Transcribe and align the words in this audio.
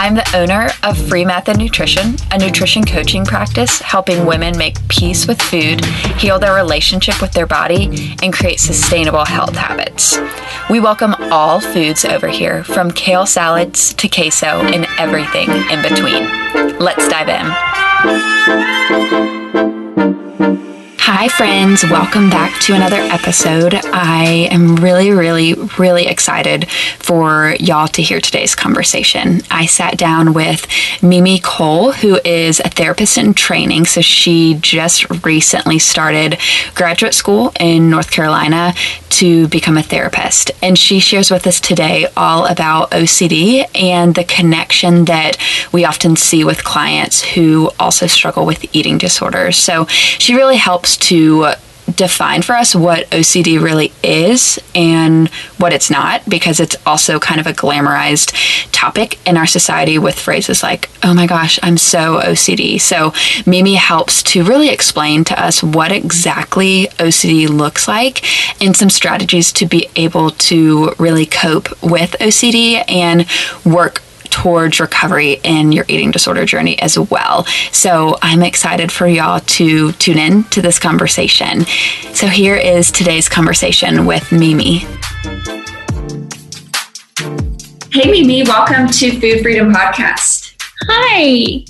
I'm 0.00 0.14
the 0.14 0.34
owner 0.34 0.70
of 0.82 0.96
Free 1.10 1.26
Method 1.26 1.58
Nutrition, 1.58 2.16
a 2.30 2.38
nutrition 2.38 2.86
coaching 2.86 3.22
practice 3.22 3.82
helping 3.82 4.24
women 4.24 4.56
make 4.56 4.78
peace 4.88 5.26
with 5.26 5.42
food, 5.42 5.84
heal 6.16 6.38
their 6.38 6.54
relationship 6.54 7.20
with 7.20 7.32
their 7.32 7.46
body, 7.46 8.16
and 8.22 8.32
create 8.32 8.60
sustainable 8.60 9.26
health 9.26 9.54
habits. 9.54 10.18
We 10.70 10.80
welcome 10.80 11.14
all 11.30 11.60
foods 11.60 12.06
over 12.06 12.28
here, 12.28 12.64
from 12.64 12.90
kale 12.92 13.26
salads 13.26 13.92
to 13.92 14.08
queso 14.08 14.46
and 14.46 14.86
everything 14.98 15.50
in 15.50 15.82
between. 15.82 16.78
Let's 16.78 17.06
dive 17.06 17.28
in. 19.28 19.39
Hi, 21.12 21.26
friends. 21.26 21.82
Welcome 21.82 22.30
back 22.30 22.60
to 22.60 22.72
another 22.72 23.00
episode. 23.00 23.74
I 23.86 24.48
am 24.52 24.76
really, 24.76 25.10
really, 25.10 25.54
really 25.76 26.06
excited 26.06 26.70
for 26.70 27.56
y'all 27.58 27.88
to 27.88 28.00
hear 28.00 28.20
today's 28.20 28.54
conversation. 28.54 29.40
I 29.50 29.66
sat 29.66 29.98
down 29.98 30.34
with 30.34 30.68
Mimi 31.02 31.40
Cole, 31.40 31.90
who 31.90 32.20
is 32.24 32.60
a 32.60 32.68
therapist 32.68 33.18
in 33.18 33.34
training. 33.34 33.86
So 33.86 34.00
she 34.00 34.54
just 34.60 35.24
recently 35.24 35.80
started 35.80 36.38
graduate 36.76 37.14
school 37.14 37.52
in 37.58 37.90
North 37.90 38.12
Carolina 38.12 38.72
to 39.10 39.48
become 39.48 39.76
a 39.76 39.82
therapist. 39.82 40.52
And 40.62 40.78
she 40.78 41.00
shares 41.00 41.28
with 41.28 41.44
us 41.44 41.58
today 41.58 42.06
all 42.16 42.46
about 42.46 42.92
OCD 42.92 43.64
and 43.74 44.14
the 44.14 44.22
connection 44.22 45.06
that 45.06 45.36
we 45.72 45.84
often 45.84 46.14
see 46.14 46.44
with 46.44 46.62
clients 46.62 47.20
who 47.20 47.72
also 47.80 48.06
struggle 48.06 48.46
with 48.46 48.64
eating 48.74 48.96
disorders. 48.96 49.56
So 49.56 49.86
she 49.86 50.36
really 50.36 50.56
helps 50.56 50.99
to 51.00 51.52
define 51.96 52.42
for 52.42 52.54
us 52.54 52.74
what 52.74 53.08
OCD 53.10 53.60
really 53.60 53.92
is 54.02 54.58
and 54.74 55.28
what 55.58 55.72
it's 55.72 55.90
not, 55.90 56.26
because 56.28 56.60
it's 56.60 56.76
also 56.86 57.18
kind 57.18 57.40
of 57.40 57.46
a 57.46 57.52
glamorized 57.52 58.32
topic 58.72 59.18
in 59.26 59.36
our 59.36 59.46
society 59.46 59.98
with 59.98 60.18
phrases 60.18 60.62
like, 60.62 60.88
oh 61.02 61.12
my 61.14 61.26
gosh, 61.26 61.58
I'm 61.62 61.76
so 61.76 62.20
OCD. 62.20 62.80
So 62.80 63.12
Mimi 63.46 63.74
helps 63.74 64.22
to 64.24 64.44
really 64.44 64.68
explain 64.68 65.24
to 65.24 65.42
us 65.42 65.62
what 65.62 65.92
exactly 65.92 66.86
OCD 66.98 67.48
looks 67.48 67.88
like 67.88 68.24
and 68.62 68.76
some 68.76 68.90
strategies 68.90 69.52
to 69.54 69.66
be 69.66 69.88
able 69.96 70.30
to 70.30 70.94
really 70.98 71.26
cope 71.26 71.70
with 71.82 72.12
OCD 72.20 72.84
and 72.88 73.26
work 73.64 74.02
towards 74.30 74.80
recovery 74.80 75.40
in 75.44 75.72
your 75.72 75.84
eating 75.88 76.10
disorder 76.10 76.44
journey 76.46 76.80
as 76.80 76.98
well. 76.98 77.44
So 77.72 78.16
I'm 78.22 78.42
excited 78.42 78.90
for 78.90 79.06
y'all 79.06 79.40
to 79.40 79.92
tune 79.92 80.18
in 80.18 80.44
to 80.44 80.62
this 80.62 80.78
conversation. 80.78 81.64
So 82.14 82.26
here 82.26 82.56
is 82.56 82.90
today's 82.90 83.28
conversation 83.28 84.06
with 84.06 84.30
Mimi. 84.32 84.78
Hey, 87.92 88.10
Mimi, 88.10 88.44
welcome 88.44 88.86
to 88.86 89.20
Food 89.20 89.42
Freedom 89.42 89.72
Podcast. 89.72 90.54
Hi. 90.88 91.64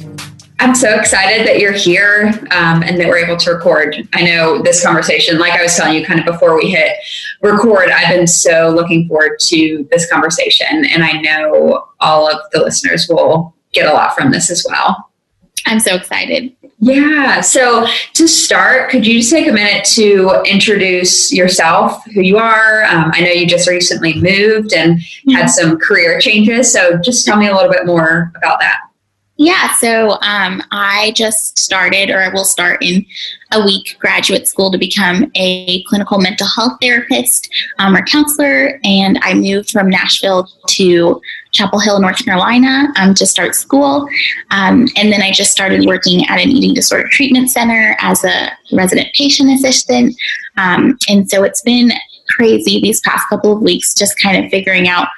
I'm 0.61 0.75
so 0.75 0.95
excited 0.95 1.47
that 1.47 1.59
you're 1.59 1.73
here 1.73 2.29
um, 2.51 2.83
and 2.83 3.01
that 3.01 3.09
we're 3.09 3.17
able 3.17 3.39
to 3.39 3.55
record. 3.55 3.97
I 4.13 4.23
know 4.23 4.61
this 4.61 4.85
conversation, 4.85 5.39
like 5.39 5.59
I 5.59 5.63
was 5.63 5.75
telling 5.75 5.95
you 5.95 6.05
kind 6.05 6.21
of 6.21 6.27
before 6.27 6.55
we 6.55 6.71
hit 6.71 6.93
record, 7.41 7.89
I've 7.91 8.15
been 8.15 8.27
so 8.27 8.69
looking 8.69 9.09
forward 9.09 9.39
to 9.41 9.89
this 9.91 10.11
conversation. 10.11 10.85
And 10.85 11.03
I 11.03 11.13
know 11.13 11.89
all 12.01 12.31
of 12.31 12.39
the 12.53 12.61
listeners 12.61 13.07
will 13.09 13.55
get 13.73 13.87
a 13.87 13.93
lot 13.93 14.15
from 14.15 14.33
this 14.33 14.51
as 14.51 14.65
well. 14.69 15.11
I'm 15.65 15.81
so 15.81 15.95
excited. 15.95 16.55
Yeah. 16.79 17.41
So 17.41 17.87
to 18.15 18.29
start, 18.29 18.91
could 18.91 19.07
you 19.07 19.21
just 19.21 19.31
take 19.31 19.49
a 19.49 19.53
minute 19.53 19.85
to 19.95 20.43
introduce 20.45 21.33
yourself, 21.33 22.05
who 22.15 22.21
you 22.21 22.37
are? 22.37 22.85
Um, 22.85 23.11
I 23.15 23.21
know 23.21 23.31
you 23.31 23.47
just 23.47 23.69
recently 23.69 24.21
moved 24.21 24.75
and 24.75 24.99
mm-hmm. 24.99 25.31
had 25.31 25.47
some 25.47 25.79
career 25.79 26.21
changes. 26.21 26.71
So 26.71 26.99
just 26.99 27.25
tell 27.25 27.39
me 27.39 27.49
a 27.49 27.55
little 27.55 27.71
bit 27.71 27.87
more 27.87 28.33
about 28.37 28.61
that. 28.61 28.81
Yeah, 29.43 29.73
so 29.77 30.19
um, 30.21 30.63
I 30.71 31.15
just 31.17 31.59
started, 31.59 32.11
or 32.11 32.21
I 32.21 32.29
will 32.29 32.45
start 32.45 32.85
in 32.85 33.07
a 33.53 33.65
week, 33.65 33.97
graduate 33.99 34.47
school 34.47 34.71
to 34.71 34.77
become 34.77 35.33
a 35.35 35.83
clinical 35.85 36.19
mental 36.19 36.47
health 36.47 36.77
therapist 36.83 37.51
um, 37.79 37.97
or 37.97 38.05
counselor. 38.05 38.79
And 38.85 39.19
I 39.23 39.33
moved 39.33 39.71
from 39.71 39.89
Nashville 39.89 40.47
to 40.73 41.23
Chapel 41.53 41.81
Hill, 41.81 42.03
North 42.03 42.23
Carolina 42.23 42.93
um, 42.99 43.15
to 43.15 43.25
start 43.25 43.55
school. 43.55 44.07
Um, 44.51 44.89
and 44.95 45.11
then 45.11 45.23
I 45.23 45.33
just 45.33 45.53
started 45.53 45.87
working 45.87 46.27
at 46.27 46.39
an 46.39 46.51
eating 46.51 46.75
disorder 46.75 47.09
treatment 47.09 47.51
center 47.51 47.97
as 47.99 48.23
a 48.23 48.51
resident 48.73 49.09
patient 49.15 49.51
assistant. 49.53 50.15
Um, 50.59 50.99
and 51.09 51.31
so 51.31 51.45
it's 51.45 51.63
been 51.63 51.93
crazy 52.29 52.79
these 52.79 53.01
past 53.01 53.27
couple 53.31 53.53
of 53.55 53.63
weeks 53.63 53.95
just 53.95 54.21
kind 54.21 54.45
of 54.45 54.51
figuring 54.51 54.87
out 54.87 55.09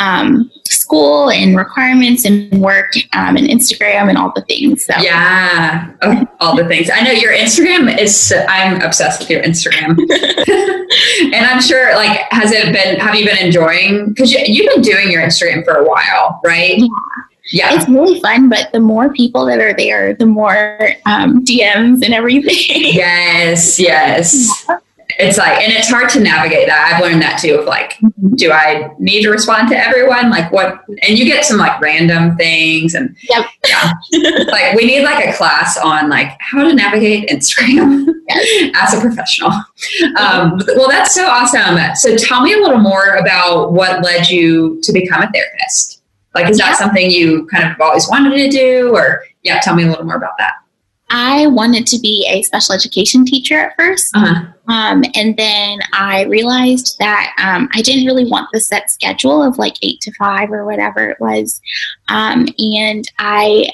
um, 0.00 0.50
school 0.64 1.30
and 1.30 1.56
requirements 1.56 2.24
and 2.24 2.50
work 2.60 2.94
um, 3.12 3.36
and 3.36 3.46
Instagram 3.46 4.08
and 4.08 4.18
all 4.18 4.32
the 4.34 4.42
things. 4.42 4.86
So. 4.86 4.94
Yeah, 4.98 5.94
oh, 6.02 6.26
all 6.40 6.56
the 6.56 6.66
things. 6.66 6.90
I 6.92 7.02
know 7.02 7.12
your 7.12 7.32
Instagram 7.32 7.96
is. 7.96 8.34
I'm 8.48 8.80
obsessed 8.80 9.20
with 9.20 9.30
your 9.30 9.42
Instagram, 9.42 9.90
and 11.34 11.46
I'm 11.46 11.60
sure. 11.60 11.94
Like, 11.94 12.26
has 12.32 12.50
it 12.50 12.72
been? 12.72 12.98
Have 12.98 13.14
you 13.14 13.26
been 13.26 13.38
enjoying? 13.38 14.08
Because 14.08 14.32
you, 14.32 14.40
you've 14.44 14.72
been 14.74 14.82
doing 14.82 15.10
your 15.10 15.22
Instagram 15.22 15.64
for 15.64 15.74
a 15.74 15.84
while, 15.86 16.40
right? 16.44 16.78
Yeah. 16.78 16.86
Yeah. 17.52 17.74
It's 17.74 17.88
really 17.88 18.20
fun, 18.20 18.48
but 18.48 18.70
the 18.72 18.78
more 18.78 19.12
people 19.12 19.44
that 19.46 19.58
are 19.58 19.74
there, 19.74 20.14
the 20.14 20.26
more 20.26 20.78
um, 21.06 21.44
DMs 21.44 22.04
and 22.04 22.14
everything. 22.14 22.54
yes, 22.94 23.76
yes. 23.76 24.64
Yeah 24.68 24.78
it's 25.20 25.38
like 25.38 25.60
and 25.60 25.72
it's 25.72 25.88
hard 25.88 26.08
to 26.10 26.20
navigate 26.20 26.66
that. 26.66 26.92
I've 26.92 27.02
learned 27.02 27.22
that 27.22 27.38
too 27.38 27.56
of 27.56 27.66
like 27.66 27.94
mm-hmm. 27.94 28.34
do 28.34 28.50
i 28.52 28.90
need 28.98 29.22
to 29.22 29.30
respond 29.30 29.68
to 29.68 29.76
everyone? 29.76 30.30
Like 30.30 30.50
what 30.52 30.84
and 30.88 31.18
you 31.18 31.24
get 31.24 31.44
some 31.44 31.58
like 31.58 31.80
random 31.80 32.36
things 32.36 32.94
and 32.94 33.16
yep. 33.28 33.46
yeah. 33.66 33.92
Like 34.46 34.74
we 34.74 34.84
need 34.84 35.02
like 35.02 35.26
a 35.26 35.32
class 35.36 35.76
on 35.78 36.08
like 36.08 36.36
how 36.40 36.64
to 36.64 36.74
navigate 36.74 37.28
instagram 37.28 38.06
as 38.74 38.94
a 38.94 39.00
professional. 39.00 39.50
Um, 40.18 40.60
well 40.76 40.88
that's 40.88 41.14
so 41.14 41.26
awesome. 41.26 41.78
So 41.96 42.16
tell 42.16 42.42
me 42.42 42.54
a 42.54 42.58
little 42.58 42.78
more 42.78 43.16
about 43.16 43.72
what 43.72 44.02
led 44.02 44.28
you 44.28 44.80
to 44.82 44.92
become 44.92 45.22
a 45.22 45.30
therapist. 45.30 46.02
Like 46.34 46.48
is 46.48 46.58
yeah. 46.58 46.70
that 46.70 46.78
something 46.78 47.10
you 47.10 47.46
kind 47.46 47.70
of 47.70 47.80
always 47.80 48.08
wanted 48.08 48.36
to 48.36 48.48
do 48.48 48.94
or 48.94 49.24
yeah 49.42 49.60
tell 49.60 49.74
me 49.74 49.84
a 49.84 49.88
little 49.88 50.04
more 50.04 50.16
about 50.16 50.38
that 50.38 50.54
I 51.10 51.48
wanted 51.48 51.86
to 51.88 51.98
be 51.98 52.26
a 52.30 52.42
special 52.42 52.74
education 52.74 53.24
teacher 53.24 53.58
at 53.58 53.76
1st 53.76 54.10
uh-huh. 54.14 54.72
um, 54.72 55.04
and 55.14 55.36
then 55.36 55.80
I 55.92 56.24
realized 56.24 56.96
that 57.00 57.34
um, 57.38 57.68
I 57.74 57.82
didn't 57.82 58.06
really 58.06 58.30
want 58.30 58.48
the 58.52 58.60
set 58.60 58.90
schedule 58.90 59.42
of 59.42 59.58
like 59.58 59.74
eight 59.82 60.00
to 60.02 60.12
five 60.12 60.52
or 60.52 60.64
whatever 60.64 61.08
it 61.08 61.20
was. 61.20 61.60
Um, 62.08 62.46
and 62.58 63.04
I 63.18 63.70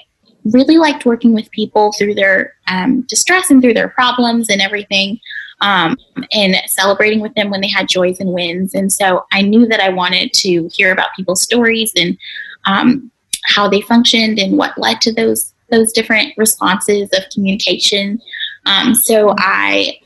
really 0.47 0.79
liked 0.79 1.05
working 1.05 1.35
with 1.35 1.51
people 1.51 1.93
through 1.93 2.15
their 2.15 2.55
um, 2.69 3.03
distress 3.03 3.51
and 3.51 3.61
through 3.61 3.75
their 3.75 3.89
problems 3.89 4.49
and 4.49 4.61
everything. 4.61 5.21
Um, 5.63 5.97
and 6.33 6.55
celebrating 6.67 7.21
with 7.21 7.35
them 7.35 7.49
when 7.49 7.63
they 7.63 7.69
had 7.69 7.89
joys 7.89 8.21
and 8.21 8.31
wins. 8.31 8.75
And 8.75 8.93
so 8.93 9.25
I 9.33 9.41
knew 9.41 9.67
that 9.69 9.81
I 9.81 9.89
wanted 9.89 10.35
to 10.35 10.69
hear 10.71 10.93
about 10.93 11.15
people's 11.17 11.41
stories 11.41 11.93
and 11.97 12.19
um, 12.67 13.11
how 13.45 13.67
they 13.67 13.81
functioned 13.81 14.39
and 14.39 14.59
what 14.59 14.77
led 14.77 15.01
to 15.01 15.15
those 15.15 15.55
those 15.71 15.93
different 15.93 16.32
responses 16.37 17.09
of 17.13 17.28
communication. 17.33 18.21
Um, 18.66 18.95
so 18.95 19.34
I 19.39 19.98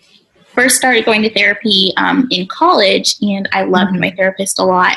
first 0.54 0.76
started 0.76 1.04
going 1.04 1.22
to 1.22 1.32
therapy 1.32 1.92
um, 1.96 2.28
in 2.30 2.46
college, 2.46 3.16
and 3.22 3.48
I 3.52 3.64
loved 3.64 3.98
my 3.98 4.10
therapist 4.10 4.58
a 4.58 4.64
lot. 4.64 4.96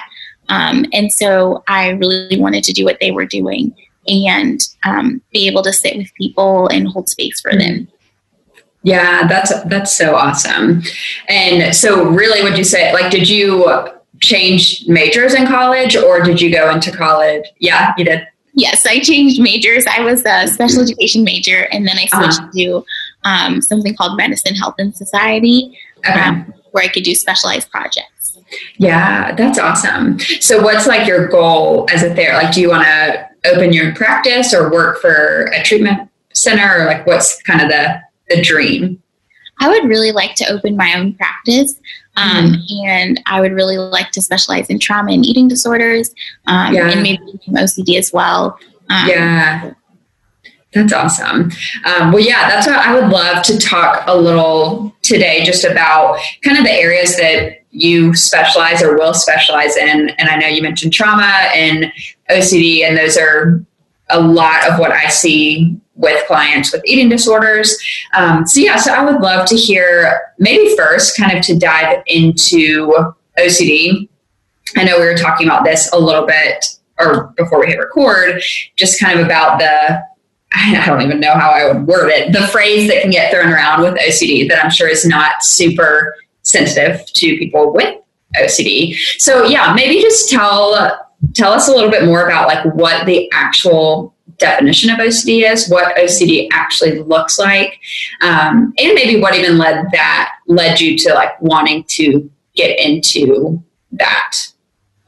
Um, 0.50 0.86
and 0.94 1.12
so 1.12 1.64
I 1.68 1.90
really 1.90 2.40
wanted 2.40 2.64
to 2.66 2.74
do 2.74 2.86
what 2.86 2.98
they 3.00 3.12
were 3.12 3.26
doing 3.26 3.74
and 4.08 4.60
um, 4.84 5.22
be 5.32 5.48
able 5.48 5.64
to 5.64 5.72
sit 5.72 5.96
with 5.96 6.14
people 6.16 6.68
and 6.68 6.88
hold 6.88 7.10
space 7.10 7.40
for 7.40 7.56
them. 7.56 7.88
Yeah, 8.84 9.26
that's 9.28 9.64
that's 9.64 9.96
so 9.96 10.16
awesome. 10.16 10.84
And 11.30 11.74
so, 11.74 12.04
really, 12.04 12.44
would 12.44 12.58
you 12.58 12.66
say 12.66 12.92
like 12.92 13.12
did 13.12 13.30
you 13.30 13.88
change 14.22 14.86
majors 14.88 15.34
in 15.34 15.48
college, 15.48 15.96
or 15.96 16.22
did 16.22 16.42
you 16.42 16.52
go 16.52 16.70
into 16.70 16.92
college? 16.92 17.46
Yeah, 17.60 17.94
you 17.98 18.04
did. 18.04 18.28
Yes, 18.54 18.86
I 18.86 19.00
changed 19.00 19.42
majors. 19.42 19.86
I 19.88 20.02
was 20.02 20.24
a 20.26 20.48
special 20.48 20.82
education 20.82 21.24
major, 21.24 21.68
and 21.72 21.88
then 21.88 21.98
I 21.98 22.04
uh-huh. 22.04 22.32
switched 22.32 22.40
uh-huh. 22.40 22.52
to 22.56 22.86
um, 23.24 23.62
something 23.62 23.96
called 23.96 24.18
medicine, 24.18 24.56
health, 24.56 24.76
and 24.78 24.96
society, 24.96 25.78
okay. 26.00 26.20
um, 26.20 26.54
where 26.72 26.84
I 26.84 26.88
could 26.88 27.04
do 27.04 27.16
specialized 27.16 27.72
projects. 27.72 28.38
Yeah, 28.78 29.34
that's 29.34 29.58
awesome. 29.58 30.20
So, 30.40 30.62
what's 30.62 30.86
like 30.86 31.08
your 31.08 31.28
goal 31.28 31.88
as 31.92 32.04
a 32.04 32.14
therapist? 32.14 32.44
Like, 32.44 32.54
do 32.54 32.62
you 32.62 32.70
want 32.70 32.84
to 32.84 33.30
open 33.46 33.74
your 33.74 33.96
practice 33.96 34.54
or 34.54 34.72
work 34.72 35.02
for 35.02 35.46
a 35.54 35.64
treatment 35.64 36.10
center 36.34 36.82
or 36.82 36.86
like 36.86 37.06
what's 37.08 37.42
kind 37.42 37.62
of 37.62 37.70
the 37.70 38.02
the 38.30 38.42
dream? 38.42 39.02
I 39.60 39.70
would 39.70 39.86
really 39.86 40.12
like 40.12 40.36
to 40.36 40.46
open 40.52 40.76
my 40.76 40.94
own 40.96 41.14
practice. 41.14 41.80
Um, 42.16 42.54
mm-hmm. 42.54 42.88
And 42.88 43.22
I 43.26 43.42
would 43.42 43.54
really 43.54 43.78
like 43.78 44.12
to 44.12 44.22
specialize 44.22 44.70
in 44.70 44.80
trauma 44.80 45.12
and 45.12 45.26
eating 45.26 45.48
disorders 45.48 46.14
um, 46.48 46.74
yeah. 46.74 46.90
and 46.90 47.02
maybe 47.02 47.24
OCD 47.50 47.98
as 47.98 48.14
well. 48.14 48.60
Um, 48.90 49.10
yeah. 49.10 49.74
That's 50.74 50.94
awesome. 50.94 51.52
Um, 51.86 52.12
well, 52.12 52.20
yeah, 52.20 52.50
that's 52.50 52.66
what 52.66 52.78
I 52.78 53.00
would 53.00 53.12
love 53.12 53.44
to 53.44 53.60
talk 53.60 54.04
a 54.08 54.18
little 54.18 54.96
today 55.04 55.44
just 55.44 55.64
about 55.66 56.20
kind 56.42 56.58
of 56.58 56.64
the 56.64 56.72
areas 56.72 57.16
that 57.18 57.60
you 57.70 58.14
specialize 58.16 58.82
or 58.82 58.98
will 58.98 59.14
specialize 59.14 59.78
in. 59.78 60.10
And 60.10 60.30
I 60.30 60.36
know 60.36 60.48
you 60.48 60.64
mentioned 60.64 60.94
trauma 60.94 61.50
and 61.54 61.92
OCD, 62.30 62.84
and 62.84 62.98
those 62.98 63.18
are 63.18 63.64
a 64.10 64.20
lot 64.20 64.68
of 64.70 64.80
what 64.80 64.92
I 64.92 65.10
see 65.10 65.80
with 65.96 66.26
clients 66.28 66.72
with 66.72 66.82
eating 66.86 67.10
disorders. 67.10 67.78
Um, 68.16 68.46
so, 68.48 68.60
yeah, 68.60 68.78
so 68.78 68.94
I 68.94 69.04
would 69.06 69.22
love 69.22 69.48
to 69.48 69.56
hear 69.56 70.22
maybe 70.40 70.76
first 70.76 71.18
kind 71.18 71.38
of 71.38 71.44
to 71.46 71.58
dive 71.58 72.02
into 72.08 72.94
OCD. 73.38 74.10
I 74.76 74.84
know 74.84 75.00
we 75.00 75.06
were 75.06 75.16
talking 75.16 75.48
about 75.48 75.64
this 75.64 75.92
a 75.92 76.00
little 76.00 76.26
bit 76.26 76.66
or 77.00 77.34
before 77.38 77.60
we 77.60 77.68
hit 77.68 77.80
record, 77.80 78.42
just 78.76 79.00
kind 79.00 79.20
of 79.20 79.26
about 79.26 79.60
the 79.60 80.04
I 80.56 80.86
don't 80.86 81.02
even 81.02 81.20
know 81.20 81.34
how 81.34 81.50
I 81.50 81.72
would 81.72 81.88
word 81.88 82.10
it, 82.10 82.32
the 82.32 82.48
phrase 82.48 82.88
that 82.88 83.02
can 83.02 83.10
get 83.10 83.32
thrown 83.32 83.52
around 83.52 83.82
with 83.82 83.96
OCD 83.96 84.48
that 84.50 84.64
I'm 84.64 84.70
sure 84.70 84.88
is 84.88 85.06
not 85.06 85.44
super 85.44 86.16
sensitive 86.44 87.04
to 87.06 87.38
people 87.38 87.74
with 87.74 88.00
OCD. 88.38 88.96
So 89.18 89.46
yeah, 89.46 89.74
maybe 89.74 90.00
just 90.02 90.30
tell 90.30 91.10
tell 91.34 91.54
us 91.54 91.68
a 91.68 91.72
little 91.72 91.90
bit 91.90 92.06
more 92.06 92.26
about 92.26 92.48
like 92.48 92.64
what 92.76 93.06
the 93.06 93.32
actual 93.32 94.14
definition 94.38 94.90
of 94.90 95.00
OCD 95.00 95.50
is, 95.50 95.70
what 95.70 95.96
OCD 95.98 96.48
actually 96.52 97.00
looks 97.00 97.40
like, 97.40 97.80
um, 98.22 98.74
and 98.78 98.94
maybe 98.94 99.20
what 99.20 99.36
even 99.36 99.58
led 99.58 99.86
that 99.92 100.36
led 100.48 100.80
you 100.80 100.98
to 100.98 101.14
like 101.14 101.40
wanting 101.42 101.84
to 101.90 102.30
get 102.56 102.78
into 102.80 103.62
that, 103.92 104.38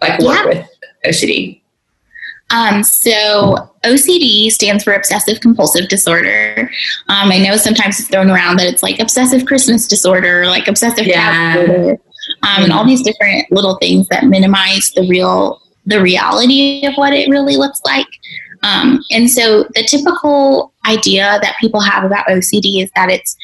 like 0.01 0.19
work 0.21 0.45
yeah. 0.45 0.45
with 0.45 0.69
OCD. 1.05 1.61
Um, 2.51 2.83
so 2.83 3.71
OCD 3.83 4.51
stands 4.51 4.83
for 4.83 4.93
obsessive 4.93 5.39
compulsive 5.39 5.89
disorder. 5.89 6.69
Um, 7.09 7.31
I 7.31 7.39
know 7.39 7.57
sometimes 7.57 7.99
it's 7.99 8.07
thrown 8.07 8.29
around 8.29 8.59
that 8.59 8.67
it's 8.67 8.83
like 8.83 8.99
obsessive 8.99 9.45
Christmas 9.45 9.87
disorder, 9.87 10.45
like 10.45 10.67
obsessive 10.67 11.07
yeah. 11.07 11.57
disorder, 11.57 11.91
um, 12.43 12.63
and 12.63 12.71
all 12.71 12.85
these 12.85 13.01
different 13.01 13.51
little 13.51 13.77
things 13.77 14.07
that 14.09 14.25
minimize 14.25 14.91
the 14.91 15.07
real 15.07 15.61
the 15.87 16.01
reality 16.01 16.85
of 16.85 16.95
what 16.95 17.13
it 17.13 17.29
really 17.29 17.57
looks 17.57 17.79
like. 17.85 18.07
Um, 18.65 19.03
and 19.11 19.29
so 19.29 19.63
the 19.75 19.83
typical 19.83 20.73
idea 20.87 21.39
that 21.41 21.55
people 21.61 21.81
have 21.81 22.03
about 22.03 22.25
OCD 22.25 22.83
is 22.83 22.89
that 22.95 23.11
it's 23.11 23.37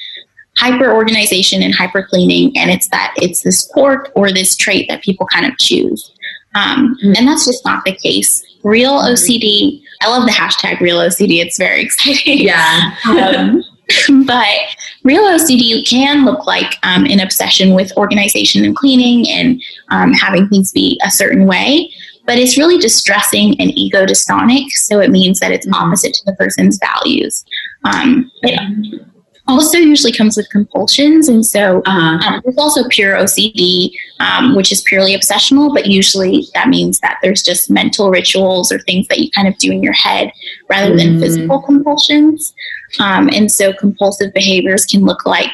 hyper 0.57 0.91
organization 0.91 1.62
and 1.62 1.73
hyper 1.73 2.03
cleaning, 2.03 2.57
and 2.57 2.71
it's 2.71 2.88
that 2.89 3.13
it's 3.18 3.41
this 3.44 3.68
quirk 3.68 4.12
or 4.15 4.31
this 4.31 4.56
trait 4.56 4.89
that 4.89 5.03
people 5.03 5.27
kind 5.27 5.45
of 5.45 5.57
choose. 5.59 6.12
Um, 6.56 6.97
mm-hmm. 6.97 7.13
And 7.18 7.27
that's 7.27 7.45
just 7.45 7.63
not 7.63 7.85
the 7.85 7.95
case. 7.95 8.44
Real 8.63 9.00
OCD, 9.00 9.81
I 10.01 10.07
love 10.07 10.25
the 10.25 10.33
hashtag 10.33 10.79
real 10.79 10.97
OCD. 10.97 11.39
It's 11.39 11.57
very 11.57 11.81
exciting. 11.85 12.39
Yeah. 12.39 12.95
um, 13.06 13.63
but 14.25 14.75
real 15.03 15.24
OCD 15.24 15.88
can 15.88 16.25
look 16.25 16.47
like 16.47 16.75
um, 16.83 17.06
an 17.06 17.19
obsession 17.19 17.74
with 17.74 17.95
organization 17.97 18.65
and 18.65 18.75
cleaning 18.75 19.27
and 19.29 19.62
um, 19.89 20.13
having 20.13 20.47
things 20.50 20.71
be 20.71 21.00
a 21.06 21.12
certain 21.12 21.45
way. 21.45 21.91
But 22.25 22.38
it's 22.38 22.57
really 22.57 22.77
distressing 22.77 23.59
and 23.59 23.71
ego 23.77 24.06
dystonic. 24.06 24.69
So 24.71 25.00
it 25.00 25.09
means 25.09 25.39
that 25.39 25.51
it's 25.51 25.68
opposite 25.73 26.13
to 26.13 26.25
the 26.25 26.35
person's 26.35 26.79
values. 26.79 27.44
Um, 27.83 28.31
it, 28.44 29.01
also 29.47 29.77
usually 29.77 30.12
comes 30.12 30.38
with 30.38 30.50
compulsions. 30.50 31.27
And 31.27 31.45
so 31.45 31.81
um, 31.85 32.19
there's 32.44 32.57
also 32.57 32.88
pure 32.89 33.15
OCD, 33.15 33.91
um, 34.19 34.56
which 34.56 34.71
is 34.71 34.81
purely 34.83 35.15
obsessional, 35.15 35.73
but 35.73 35.88
usually 35.88 36.47
that 36.53 36.69
means 36.69 37.00
that 37.00 37.18
there's 37.21 37.44
just 37.44 37.69
mental 37.69 38.09
rituals 38.09 38.71
or 38.71 38.79
things 38.79 39.07
that 39.07 39.19
you 39.19 39.29
kind 39.31 39.47
of 39.47 39.57
do 39.57 39.71
in 39.71 39.83
your 39.83 39.94
head 39.94 40.31
rather 40.69 40.95
than 40.95 41.17
mm. 41.17 41.19
physical 41.19 41.62
compulsions. 41.62 42.53
Um, 43.00 43.29
and 43.29 43.51
so 43.51 43.74
compulsive 43.74 44.33
behaviors 44.33 44.85
can 44.85 45.06
look 45.06 45.25
like 45.25 45.53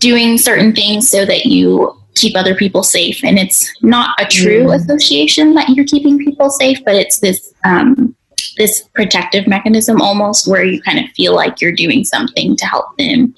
doing 0.00 0.38
certain 0.38 0.74
things 0.74 1.10
so 1.10 1.24
that 1.24 1.46
you 1.46 1.94
keep 2.20 2.36
other 2.36 2.54
people 2.54 2.82
safe. 2.82 3.24
And 3.24 3.38
it's 3.38 3.72
not 3.82 4.20
a 4.20 4.26
true 4.26 4.66
mm. 4.66 4.74
association 4.74 5.54
that 5.54 5.68
you're 5.70 5.86
keeping 5.86 6.18
people 6.18 6.50
safe, 6.50 6.84
but 6.84 6.94
it's 6.94 7.20
this 7.20 7.52
um, 7.64 8.14
this 8.56 8.88
protective 8.94 9.46
mechanism 9.46 10.00
almost 10.00 10.46
where 10.46 10.64
you 10.64 10.80
kind 10.82 10.98
of 10.98 11.10
feel 11.12 11.34
like 11.34 11.60
you're 11.60 11.72
doing 11.72 12.04
something 12.04 12.56
to 12.56 12.66
help 12.66 12.96
them. 12.98 13.34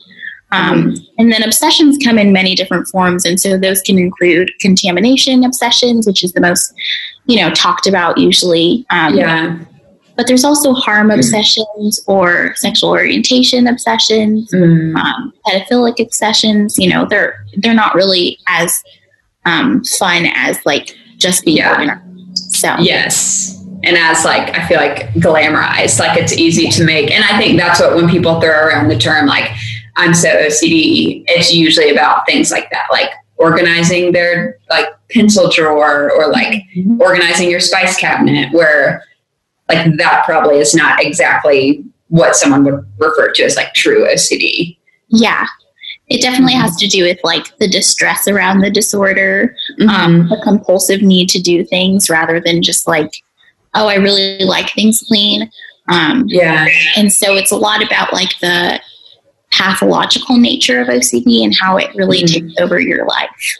Um, 0.53 0.82
mm-hmm. 0.82 1.05
and 1.19 1.32
then 1.32 1.44
obsessions 1.44 1.97
come 2.03 2.19
in 2.19 2.32
many 2.32 2.56
different 2.56 2.88
forms, 2.88 3.25
and 3.25 3.38
so 3.38 3.56
those 3.56 3.81
can 3.82 3.99
include 3.99 4.50
contamination 4.61 5.44
obsessions, 5.44 6.09
which 6.09 6.25
is 6.25 6.33
the 6.33 6.41
most, 6.41 6.75
you 7.26 7.41
know, 7.41 7.50
talked 7.50 7.87
about 7.87 8.19
usually. 8.19 8.85
Um, 8.91 9.15
yeah. 9.15 9.59
But 10.20 10.26
there's 10.26 10.44
also 10.44 10.75
harm 10.75 11.08
mm. 11.08 11.14
obsessions 11.14 11.99
or 12.06 12.55
sexual 12.56 12.90
orientation 12.90 13.67
obsessions, 13.67 14.52
mm. 14.52 14.94
um, 14.94 15.32
pedophilic 15.46 15.99
obsessions. 15.99 16.76
You 16.76 16.90
know, 16.90 17.06
they're 17.08 17.43
they're 17.56 17.72
not 17.72 17.94
really 17.94 18.37
as 18.46 18.84
um, 19.46 19.82
fun 19.82 20.26
as 20.34 20.58
like 20.67 20.94
just 21.17 21.46
being 21.46 21.56
yeah. 21.56 21.70
organized. 21.70 22.38
So 22.55 22.76
yes, 22.81 23.64
and 23.82 23.96
as 23.96 24.26
like 24.26 24.55
I 24.58 24.69
feel 24.69 24.76
like 24.76 25.08
glamorized, 25.14 25.99
like 25.99 26.19
it's 26.19 26.34
easy 26.34 26.69
to 26.69 26.84
make. 26.84 27.11
And 27.11 27.25
I 27.25 27.38
think 27.38 27.58
that's 27.58 27.81
what 27.81 27.96
when 27.96 28.06
people 28.06 28.43
throw 28.43 28.50
around 28.50 28.88
the 28.88 28.99
term 28.99 29.25
like 29.25 29.50
I'm 29.96 30.12
so 30.12 30.28
OCD, 30.28 31.25
it's 31.28 31.50
usually 31.50 31.88
about 31.88 32.26
things 32.26 32.50
like 32.50 32.69
that, 32.73 32.88
like 32.90 33.08
organizing 33.38 34.12
their 34.12 34.58
like 34.69 34.88
pencil 35.11 35.49
drawer 35.49 36.12
or 36.12 36.31
like 36.31 36.62
mm-hmm. 36.76 37.00
organizing 37.00 37.50
your 37.50 37.61
spice 37.61 37.96
cabinet, 37.96 38.52
where 38.52 39.02
like 39.75 39.96
that 39.99 40.25
probably 40.25 40.58
is 40.58 40.75
not 40.75 41.02
exactly 41.02 41.84
what 42.08 42.37
someone 42.37 42.64
would 42.64 42.84
refer 42.99 43.32
to 43.32 43.44
as 43.44 43.56
like 43.56 43.72
true 43.75 44.06
OCD. 44.06 44.76
Yeah. 45.08 45.46
It 46.08 46.20
definitely 46.20 46.55
mm-hmm. 46.55 46.62
has 46.62 46.76
to 46.76 46.88
do 46.88 47.05
with 47.05 47.20
like 47.22 47.56
the 47.58 47.69
distress 47.69 48.26
around 48.26 48.61
the 48.61 48.70
disorder, 48.70 49.55
mm-hmm. 49.78 49.88
um, 49.88 50.28
the 50.28 50.40
compulsive 50.43 51.02
need 51.02 51.28
to 51.28 51.40
do 51.40 51.64
things 51.64 52.11
rather 52.11 52.40
than 52.40 52.62
just 52.62 52.88
like 52.88 53.22
oh, 53.75 53.87
I 53.87 53.96
really 53.96 54.44
like 54.44 54.70
things 54.70 55.05
clean. 55.06 55.50
Um, 55.88 56.25
yeah. 56.26 56.69
And 56.96 57.12
so 57.12 57.34
it's 57.34 57.50
a 57.50 57.56
lot 57.56 57.84
about 57.84 58.12
like 58.12 58.38
the 58.40 58.81
pathological 59.50 60.38
nature 60.38 60.80
of 60.80 60.88
OCD 60.88 61.45
and 61.45 61.54
how 61.54 61.76
it 61.76 61.95
really 61.95 62.23
mm. 62.23 62.33
takes 62.33 62.61
over 62.61 62.80
your 62.80 63.06
life. 63.06 63.59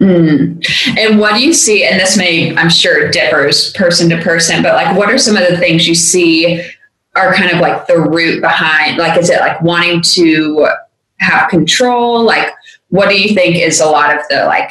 Mm. 0.00 0.98
And 0.98 1.18
what 1.18 1.34
do 1.34 1.44
you 1.44 1.52
see? 1.52 1.84
And 1.84 1.98
this 1.98 2.16
may, 2.16 2.54
I'm 2.56 2.68
sure, 2.68 3.10
differs 3.10 3.72
person 3.72 4.10
to 4.10 4.20
person, 4.20 4.62
but 4.62 4.74
like, 4.74 4.96
what 4.96 5.10
are 5.10 5.18
some 5.18 5.36
of 5.36 5.48
the 5.48 5.56
things 5.56 5.88
you 5.88 5.94
see 5.94 6.62
are 7.14 7.32
kind 7.32 7.50
of 7.50 7.60
like 7.60 7.86
the 7.86 7.98
root 7.98 8.42
behind? 8.42 8.98
Like, 8.98 9.18
is 9.18 9.30
it 9.30 9.40
like 9.40 9.60
wanting 9.62 10.02
to 10.02 10.68
have 11.18 11.48
control? 11.48 12.22
Like, 12.22 12.52
what 12.88 13.08
do 13.08 13.20
you 13.20 13.34
think 13.34 13.56
is 13.56 13.80
a 13.80 13.86
lot 13.86 14.14
of 14.14 14.22
the 14.28 14.44
like, 14.44 14.70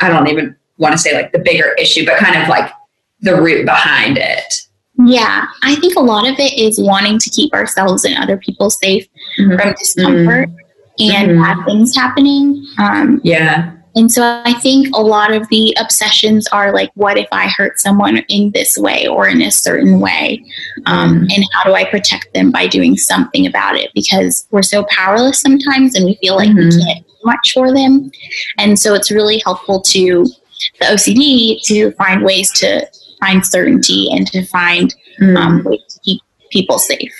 I 0.00 0.08
don't 0.08 0.26
even 0.26 0.56
want 0.78 0.92
to 0.92 0.98
say 0.98 1.14
like 1.14 1.32
the 1.32 1.38
bigger 1.38 1.72
issue, 1.74 2.04
but 2.04 2.18
kind 2.18 2.42
of 2.42 2.48
like 2.48 2.72
the 3.20 3.40
root 3.40 3.64
behind 3.64 4.18
it. 4.18 4.68
Yeah, 5.04 5.46
I 5.62 5.76
think 5.76 5.94
a 5.96 6.00
lot 6.00 6.28
of 6.28 6.38
it 6.38 6.58
is 6.58 6.80
wanting 6.80 7.18
to 7.18 7.30
keep 7.30 7.54
ourselves 7.54 8.04
and 8.04 8.16
other 8.18 8.36
people 8.36 8.70
safe 8.70 9.08
mm-hmm. 9.38 9.56
from 9.56 9.74
discomfort 9.74 10.48
mm-hmm. 10.48 11.10
and 11.10 11.30
mm-hmm. 11.30 11.42
bad 11.42 11.64
things 11.64 11.94
happening. 11.94 12.66
Um, 12.78 13.20
yeah. 13.22 13.72
And 13.94 14.10
so 14.10 14.42
I 14.44 14.54
think 14.54 14.94
a 14.94 15.00
lot 15.00 15.32
of 15.32 15.48
the 15.48 15.76
obsessions 15.78 16.46
are 16.48 16.72
like, 16.72 16.90
what 16.94 17.18
if 17.18 17.28
I 17.30 17.48
hurt 17.48 17.78
someone 17.78 18.18
in 18.28 18.50
this 18.52 18.78
way 18.78 19.06
or 19.06 19.28
in 19.28 19.42
a 19.42 19.50
certain 19.50 20.00
way? 20.00 20.44
Um, 20.86 21.14
mm-hmm. 21.14 21.26
And 21.34 21.44
how 21.52 21.64
do 21.64 21.74
I 21.74 21.84
protect 21.84 22.32
them 22.32 22.50
by 22.50 22.66
doing 22.66 22.96
something 22.96 23.46
about 23.46 23.76
it? 23.76 23.90
Because 23.94 24.46
we're 24.50 24.62
so 24.62 24.84
powerless 24.90 25.40
sometimes 25.40 25.94
and 25.94 26.06
we 26.06 26.14
feel 26.22 26.36
like 26.36 26.48
we 26.48 26.64
mm-hmm. 26.64 26.86
can't 26.86 27.06
do 27.06 27.14
much 27.24 27.52
for 27.52 27.72
them. 27.72 28.10
And 28.58 28.78
so 28.78 28.94
it's 28.94 29.10
really 29.10 29.42
helpful 29.44 29.82
to 29.82 30.26
the 30.80 30.86
OCD 30.86 31.60
to 31.64 31.92
find 31.92 32.24
ways 32.24 32.50
to 32.60 32.86
find 33.20 33.44
certainty 33.44 34.08
and 34.10 34.26
to 34.28 34.44
find 34.46 34.94
mm. 35.20 35.36
um, 35.36 35.64
ways 35.64 35.80
to 35.88 36.00
keep 36.00 36.22
people 36.50 36.78
safe. 36.78 37.14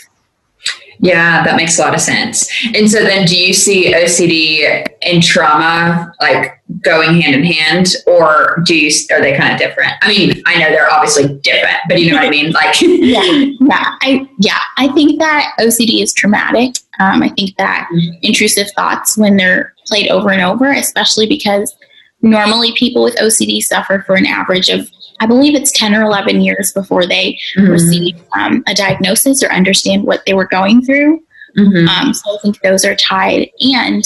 Yeah, 1.02 1.42
that 1.44 1.56
makes 1.56 1.76
a 1.78 1.82
lot 1.82 1.94
of 1.94 2.00
sense. 2.00 2.48
And 2.76 2.88
so 2.88 3.02
then 3.02 3.26
do 3.26 3.36
you 3.36 3.52
see 3.52 3.92
OCD 3.92 4.86
and 5.02 5.20
trauma 5.20 6.14
like 6.20 6.62
going 6.80 7.20
hand 7.20 7.34
in 7.34 7.42
hand 7.42 7.88
or 8.06 8.62
do 8.64 8.76
you 8.78 8.88
are 9.10 9.20
they 9.20 9.36
kind 9.36 9.52
of 9.52 9.58
different? 9.58 9.94
I 10.00 10.08
mean, 10.08 10.40
I 10.46 10.58
know 10.58 10.70
they're 10.70 10.88
obviously 10.88 11.40
different, 11.40 11.78
but 11.88 12.00
you 12.00 12.12
know 12.12 12.18
what 12.18 12.26
I 12.26 12.30
mean? 12.30 12.52
Like 12.52 12.76
yeah, 12.80 13.20
yeah. 13.60 13.96
I 14.00 14.28
yeah, 14.38 14.60
I 14.78 14.92
think 14.92 15.18
that 15.18 15.54
OCD 15.58 16.04
is 16.04 16.14
traumatic. 16.14 16.76
Um, 17.00 17.20
I 17.20 17.30
think 17.30 17.56
that 17.56 17.88
intrusive 18.22 18.68
thoughts 18.76 19.18
when 19.18 19.36
they're 19.36 19.74
played 19.88 20.08
over 20.08 20.30
and 20.30 20.40
over, 20.40 20.70
especially 20.70 21.26
because 21.26 21.74
normally 22.20 22.72
people 22.76 23.02
with 23.02 23.16
OCD 23.16 23.60
suffer 23.60 24.04
for 24.06 24.14
an 24.14 24.26
average 24.26 24.68
of 24.68 24.88
I 25.20 25.26
believe 25.26 25.54
it's 25.54 25.72
10 25.72 25.94
or 25.94 26.02
11 26.02 26.40
years 26.40 26.72
before 26.72 27.06
they 27.06 27.38
mm-hmm. 27.56 27.70
receive 27.70 28.22
um, 28.36 28.62
a 28.66 28.74
diagnosis 28.74 29.42
or 29.42 29.52
understand 29.52 30.04
what 30.04 30.24
they 30.26 30.34
were 30.34 30.46
going 30.46 30.84
through. 30.84 31.22
Mm-hmm. 31.56 31.88
Um, 31.88 32.14
so 32.14 32.34
I 32.34 32.38
think 32.42 32.60
those 32.60 32.84
are 32.84 32.96
tied. 32.96 33.50
And 33.60 34.04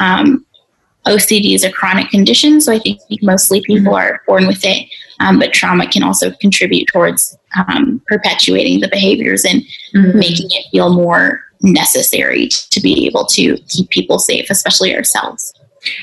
um, 0.00 0.46
OCD 1.06 1.54
is 1.54 1.64
a 1.64 1.72
chronic 1.72 2.08
condition, 2.10 2.60
so 2.60 2.72
I 2.72 2.78
think 2.78 3.00
mostly 3.22 3.62
people 3.62 3.92
mm-hmm. 3.92 4.12
are 4.12 4.22
born 4.26 4.46
with 4.46 4.64
it. 4.64 4.88
Um, 5.20 5.38
but 5.38 5.52
trauma 5.52 5.86
can 5.86 6.02
also 6.02 6.32
contribute 6.32 6.88
towards 6.88 7.36
um, 7.56 8.02
perpetuating 8.06 8.80
the 8.80 8.88
behaviors 8.88 9.44
and 9.44 9.62
mm-hmm. 9.94 10.18
making 10.18 10.48
it 10.50 10.66
feel 10.70 10.92
more 10.92 11.44
necessary 11.60 12.48
to 12.48 12.80
be 12.80 13.06
able 13.06 13.24
to 13.26 13.56
keep 13.68 13.88
people 13.90 14.18
safe, 14.18 14.50
especially 14.50 14.94
ourselves. 14.94 15.52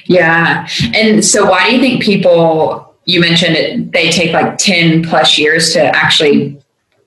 Yeah. 0.06 0.68
And 0.94 1.24
so, 1.26 1.50
why 1.50 1.70
do 1.70 1.76
you 1.76 1.82
think 1.82 2.04
people, 2.04 2.91
you 3.12 3.20
mentioned 3.20 3.56
it, 3.56 3.92
they 3.92 4.10
take 4.10 4.32
like 4.32 4.58
10 4.58 5.04
plus 5.04 5.38
years 5.38 5.74
to 5.74 5.84
actually 5.96 6.62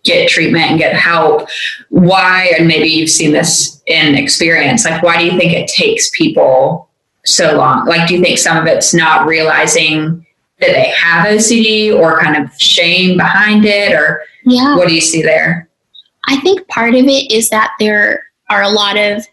get 0.04 0.28
treatment 0.28 0.64
and 0.64 0.78
get 0.78 0.94
help? 0.94 1.48
Why, 1.88 2.52
and 2.58 2.68
maybe 2.68 2.88
you've 2.88 3.10
seen 3.10 3.32
this 3.32 3.82
in 3.86 4.14
experience, 4.14 4.84
like, 4.84 5.02
why 5.02 5.18
do 5.18 5.24
you 5.24 5.38
think 5.38 5.52
it 5.52 5.68
takes 5.68 6.10
people 6.10 6.88
so 7.24 7.56
long? 7.56 7.86
Like, 7.86 8.06
do 8.06 8.14
you 8.14 8.22
think 8.22 8.38
some 8.38 8.56
of 8.56 8.66
it's 8.66 8.94
not 8.94 9.26
realizing 9.26 10.24
that 10.60 10.72
they 10.72 10.90
have 10.90 11.26
OCD 11.26 11.98
or 11.98 12.20
kind 12.20 12.42
of 12.42 12.52
shame 12.60 13.16
behind 13.16 13.64
it? 13.64 13.92
Or 13.92 14.22
yeah. 14.44 14.76
what 14.76 14.88
do 14.88 14.94
you 14.94 15.00
see 15.00 15.22
there? 15.22 15.68
I 16.28 16.40
think 16.40 16.66
part 16.68 16.94
of 16.94 17.04
it 17.06 17.32
is 17.32 17.48
that 17.50 17.72
there 17.78 18.24
are 18.50 18.62
a 18.62 18.68
lot 18.68 18.96
of 18.96 19.26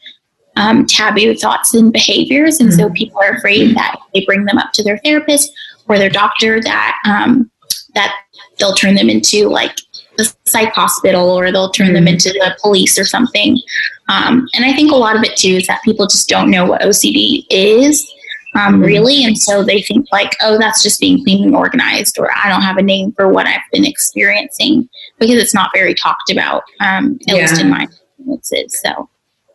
um, 0.56 0.86
taboo 0.86 1.36
thoughts 1.36 1.74
and 1.74 1.94
behaviors. 1.94 2.60
And 2.60 2.70
mm-hmm. 2.70 2.80
so 2.80 2.90
people 2.92 3.22
are 3.22 3.32
afraid 3.32 3.76
that 3.76 3.98
they 4.14 4.26
bring 4.26 4.46
them 4.46 4.58
up 4.58 4.72
to 4.74 4.84
their 4.84 4.98
therapist 5.00 5.52
or 5.92 6.00
their 6.00 6.10
doctor 6.10 6.62
that 6.62 6.98
um, 7.06 7.52
that 7.94 8.16
they'll 8.58 8.74
turn 8.74 8.96
them 8.96 9.10
into 9.10 9.50
like 9.50 9.76
the 10.18 10.34
psych 10.46 10.74
hospital 10.74 11.30
or 11.30 11.52
they'll 11.52 11.70
turn 11.72 11.88
mm-hmm. 11.88 11.96
them 11.96 12.08
into 12.08 12.30
the 12.30 12.56
police 12.62 12.98
or 12.98 13.04
something. 13.04 13.60
Um, 14.08 14.48
and 14.54 14.64
I 14.64 14.74
think 14.74 14.92
a 14.92 14.96
lot 14.96 15.18
of 15.18 15.24
it 15.24 15.36
too 15.36 15.56
is 15.56 15.68
that 15.68 15.82
people 15.84 16.08
just 16.08 16.30
don't 16.30 16.50
know 16.50 16.66
what 16.66 16.82
OCD 16.82 17.46
is. 17.50 18.10
Um, 18.54 18.76
mm-hmm. 18.76 18.84
really, 18.84 19.24
and 19.24 19.38
so 19.38 19.64
they 19.64 19.82
think 19.82 20.08
like, 20.12 20.36
oh, 20.42 20.58
that's 20.58 20.84
just 20.84 21.00
being 21.00 21.24
clean 21.24 21.46
and 21.46 21.56
organized, 21.56 22.20
or 22.20 22.30
I 22.36 22.50
don't 22.50 22.62
have 22.62 22.76
a 22.76 22.82
name 22.82 23.14
for 23.14 23.30
what 23.30 23.48
I've 23.48 23.62
been 23.72 23.86
experiencing 23.86 24.90
because 25.20 25.42
it's 25.42 25.54
not 25.54 25.72
very 25.74 25.94
talked 25.94 26.30
about, 26.30 26.64
um, 26.82 27.18
at 27.30 27.36
yeah. 27.36 27.42
least 27.42 27.62
in 27.62 27.70
my 27.70 27.84
experiences. 27.84 28.82
So, 28.84 29.10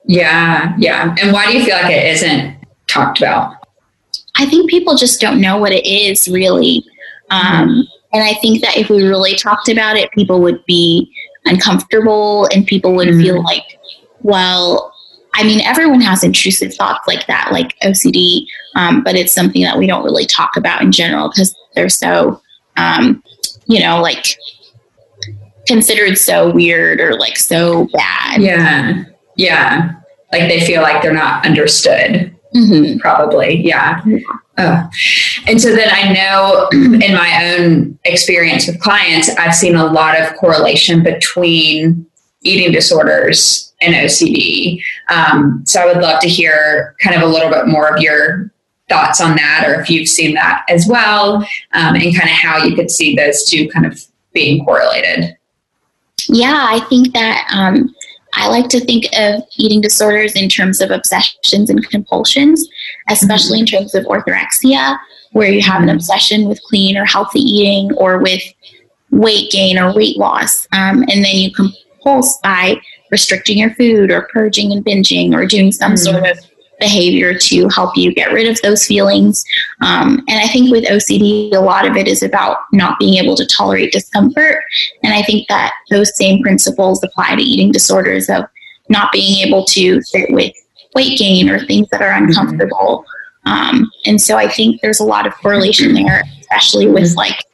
yeah, 0.06 0.74
yeah. 0.78 1.14
And 1.20 1.30
why 1.30 1.46
do 1.46 1.58
you 1.58 1.66
feel 1.66 1.76
like 1.76 1.92
it 1.92 2.06
isn't 2.06 2.56
talked 2.86 3.18
about? 3.18 3.55
I 4.38 4.46
think 4.46 4.70
people 4.70 4.96
just 4.96 5.20
don't 5.20 5.40
know 5.40 5.56
what 5.58 5.72
it 5.72 5.86
is 5.86 6.28
really. 6.28 6.84
Um. 7.30 7.86
And 8.12 8.24
I 8.24 8.34
think 8.34 8.62
that 8.62 8.76
if 8.76 8.88
we 8.88 9.02
really 9.02 9.34
talked 9.34 9.68
about 9.68 9.96
it, 9.96 10.10
people 10.12 10.40
would 10.40 10.64
be 10.64 11.12
uncomfortable 11.44 12.48
and 12.52 12.66
people 12.66 12.94
would 12.94 13.08
mm-hmm. 13.08 13.20
feel 13.20 13.42
like, 13.42 13.78
well, 14.22 14.94
I 15.34 15.44
mean, 15.44 15.60
everyone 15.60 16.00
has 16.00 16.24
intrusive 16.24 16.74
thoughts 16.74 17.06
like 17.06 17.26
that, 17.26 17.50
like 17.52 17.78
OCD, 17.80 18.46
um, 18.74 19.02
but 19.04 19.16
it's 19.16 19.32
something 19.32 19.62
that 19.62 19.76
we 19.76 19.86
don't 19.86 20.04
really 20.04 20.24
talk 20.24 20.56
about 20.56 20.82
in 20.82 20.92
general 20.92 21.28
because 21.28 21.54
they're 21.74 21.88
so, 21.88 22.40
um, 22.76 23.22
you 23.66 23.80
know, 23.80 24.00
like 24.00 24.36
considered 25.66 26.16
so 26.16 26.50
weird 26.50 27.00
or 27.00 27.18
like 27.18 27.36
so 27.36 27.86
bad. 27.92 28.40
Yeah. 28.40 29.04
Yeah. 29.36 29.92
Like 30.32 30.48
they 30.48 30.64
feel 30.64 30.82
like 30.82 31.02
they're 31.02 31.12
not 31.12 31.44
understood. 31.44 32.35
Mm-hmm. 32.56 32.98
Probably. 32.98 33.62
Yeah. 33.62 34.02
Oh. 34.58 34.90
And 35.46 35.60
so 35.60 35.74
then 35.74 35.88
I 35.92 36.12
know 36.12 36.68
in 36.72 37.14
my 37.14 37.54
own 37.58 37.98
experience 38.04 38.66
with 38.66 38.80
clients, 38.80 39.28
I've 39.36 39.54
seen 39.54 39.76
a 39.76 39.86
lot 39.86 40.18
of 40.18 40.34
correlation 40.36 41.02
between 41.02 42.06
eating 42.42 42.72
disorders 42.72 43.74
and 43.80 43.94
OCD. 43.94 44.80
Um, 45.10 45.62
so 45.64 45.80
I 45.80 45.86
would 45.86 46.02
love 46.02 46.20
to 46.20 46.28
hear 46.28 46.94
kind 47.02 47.14
of 47.14 47.22
a 47.22 47.32
little 47.32 47.50
bit 47.50 47.66
more 47.66 47.94
of 47.94 48.00
your 48.00 48.50
thoughts 48.88 49.20
on 49.20 49.36
that, 49.36 49.64
or 49.66 49.80
if 49.80 49.90
you've 49.90 50.08
seen 50.08 50.34
that 50.34 50.64
as 50.68 50.86
well, 50.86 51.36
um, 51.72 51.94
and 51.96 52.16
kind 52.16 52.30
of 52.30 52.36
how 52.36 52.64
you 52.64 52.74
could 52.74 52.90
see 52.90 53.14
those 53.14 53.44
two 53.44 53.68
kind 53.68 53.84
of 53.84 54.00
being 54.32 54.64
correlated. 54.64 55.36
Yeah, 56.28 56.66
I 56.68 56.80
think 56.88 57.12
that 57.12 57.48
um, 57.52 57.94
I 58.36 58.48
like 58.48 58.68
to 58.68 58.80
think 58.80 59.06
of 59.16 59.42
eating 59.56 59.80
disorders 59.80 60.34
in 60.34 60.48
terms 60.48 60.80
of 60.80 60.90
obsessions 60.90 61.70
and 61.70 61.88
compulsions, 61.88 62.68
especially 63.08 63.60
mm-hmm. 63.60 63.74
in 63.74 63.80
terms 63.80 63.94
of 63.94 64.04
orthorexia, 64.04 64.98
where 65.32 65.50
you 65.50 65.62
have 65.62 65.82
an 65.82 65.88
obsession 65.88 66.48
with 66.48 66.62
clean 66.68 66.96
or 66.96 67.04
healthy 67.04 67.40
eating 67.40 67.92
or 67.96 68.18
with 68.18 68.42
weight 69.10 69.50
gain 69.50 69.78
or 69.78 69.94
weight 69.94 70.18
loss. 70.18 70.66
Um, 70.72 71.02
and 71.02 71.24
then 71.24 71.36
you 71.36 71.50
compulse 71.52 72.38
by 72.42 72.80
restricting 73.10 73.58
your 73.58 73.74
food 73.74 74.10
or 74.10 74.28
purging 74.32 74.72
and 74.72 74.84
binging 74.84 75.34
or 75.34 75.46
doing 75.46 75.72
some 75.72 75.92
mm-hmm. 75.92 76.16
sort 76.18 76.26
of 76.26 76.38
behavior 76.78 77.36
to 77.38 77.68
help 77.68 77.96
you 77.96 78.12
get 78.12 78.32
rid 78.32 78.48
of 78.48 78.60
those 78.62 78.86
feelings. 78.86 79.44
Um, 79.80 80.22
and 80.28 80.40
I 80.40 80.46
think 80.46 80.70
with 80.70 80.84
OCD, 80.84 81.54
a 81.54 81.60
lot 81.60 81.86
of 81.86 81.96
it 81.96 82.06
is 82.06 82.22
about 82.22 82.58
not 82.72 82.98
being 82.98 83.22
able 83.22 83.36
to 83.36 83.46
tolerate 83.46 83.92
discomfort. 83.92 84.62
And 85.02 85.14
I 85.14 85.22
think 85.22 85.48
that 85.48 85.72
those 85.90 86.16
same 86.16 86.42
principles 86.42 87.02
apply 87.02 87.36
to 87.36 87.42
eating 87.42 87.72
disorders 87.72 88.28
of 88.28 88.44
not 88.88 89.12
being 89.12 89.46
able 89.46 89.64
to 89.66 90.02
sit 90.02 90.30
with 90.32 90.52
weight 90.94 91.18
gain 91.18 91.48
or 91.48 91.64
things 91.64 91.88
that 91.90 92.02
are 92.02 92.12
mm-hmm. 92.12 92.28
uncomfortable. 92.28 93.04
Mm-hmm. 93.46 93.52
Um, 93.52 93.90
and 94.06 94.20
so 94.20 94.36
I 94.36 94.48
think 94.48 94.80
there's 94.80 95.00
a 95.00 95.04
lot 95.04 95.26
of 95.26 95.34
correlation 95.34 95.94
there, 95.94 96.24
especially 96.40 96.88
with 96.88 97.04
mm-hmm. 97.04 97.18
like 97.18 97.44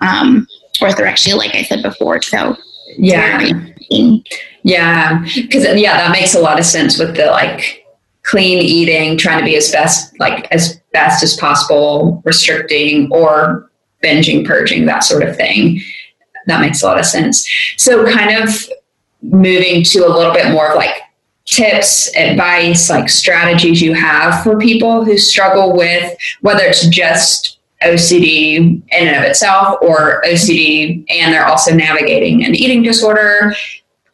um, 0.00 0.46
orthorexia, 0.80 1.36
like 1.36 1.54
I 1.54 1.62
said 1.62 1.82
before. 1.82 2.22
So 2.22 2.56
yeah. 2.96 3.40
Yeah, 4.64 5.24
because 5.34 5.64
yeah, 5.80 5.96
that 5.96 6.12
makes 6.12 6.34
a 6.34 6.40
lot 6.40 6.58
of 6.58 6.66
sense 6.66 6.98
with 6.98 7.16
the 7.16 7.26
like 7.26 7.77
clean 8.28 8.58
eating, 8.58 9.16
trying 9.16 9.38
to 9.38 9.44
be 9.44 9.56
as 9.56 9.72
best 9.72 10.18
like 10.20 10.46
as 10.52 10.80
best 10.92 11.22
as 11.22 11.36
possible, 11.36 12.22
restricting 12.24 13.10
or 13.10 13.70
binging, 14.04 14.46
purging, 14.46 14.84
that 14.86 15.02
sort 15.02 15.22
of 15.22 15.34
thing. 15.36 15.80
That 16.46 16.60
makes 16.60 16.82
a 16.82 16.86
lot 16.86 16.98
of 16.98 17.06
sense. 17.06 17.48
So 17.76 18.10
kind 18.10 18.42
of 18.42 18.68
moving 19.22 19.82
to 19.82 20.06
a 20.06 20.08
little 20.08 20.32
bit 20.32 20.50
more 20.52 20.70
of 20.70 20.76
like 20.76 20.94
tips, 21.46 22.14
advice, 22.14 22.90
like 22.90 23.08
strategies 23.08 23.80
you 23.80 23.94
have 23.94 24.42
for 24.42 24.58
people 24.58 25.04
who 25.04 25.16
struggle 25.16 25.74
with 25.74 26.14
whether 26.42 26.64
it's 26.64 26.86
just 26.88 27.58
OCD 27.82 28.56
in 28.56 28.82
and 28.90 29.16
of 29.16 29.22
itself 29.22 29.78
or 29.80 30.22
OCD 30.26 31.04
and 31.08 31.32
they're 31.32 31.46
also 31.46 31.74
navigating 31.74 32.44
an 32.44 32.54
eating 32.54 32.82
disorder, 32.82 33.54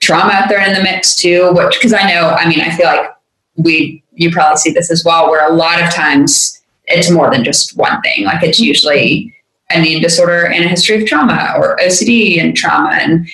trauma 0.01 0.47
they're 0.49 0.67
in 0.67 0.75
the 0.75 0.83
mix 0.83 1.17
too, 1.17 1.51
which 1.53 1.75
because 1.75 1.93
I 1.93 2.09
know, 2.09 2.31
I 2.31 2.49
mean, 2.49 2.61
I 2.61 2.71
feel 2.71 2.87
like 2.87 3.11
we 3.57 4.04
you 4.15 4.31
probably 4.31 4.57
see 4.57 4.73
this 4.73 4.91
as 4.91 5.05
well, 5.05 5.31
where 5.31 5.49
a 5.49 5.53
lot 5.53 5.83
of 5.83 5.91
times 5.93 6.61
it's 6.87 7.11
more 7.11 7.31
than 7.31 7.45
just 7.45 7.77
one 7.77 8.01
thing. 8.03 8.25
Like 8.25 8.43
it's 8.43 8.59
mm-hmm. 8.59 8.69
usually 8.69 9.35
an 9.71 9.85
eating 9.85 10.03
disorder 10.03 10.47
and 10.47 10.65
a 10.65 10.69
history 10.69 11.01
of 11.01 11.09
trauma 11.09 11.55
or 11.57 11.77
OCD 11.77 12.41
and 12.41 12.57
trauma. 12.57 12.91
And 12.93 13.29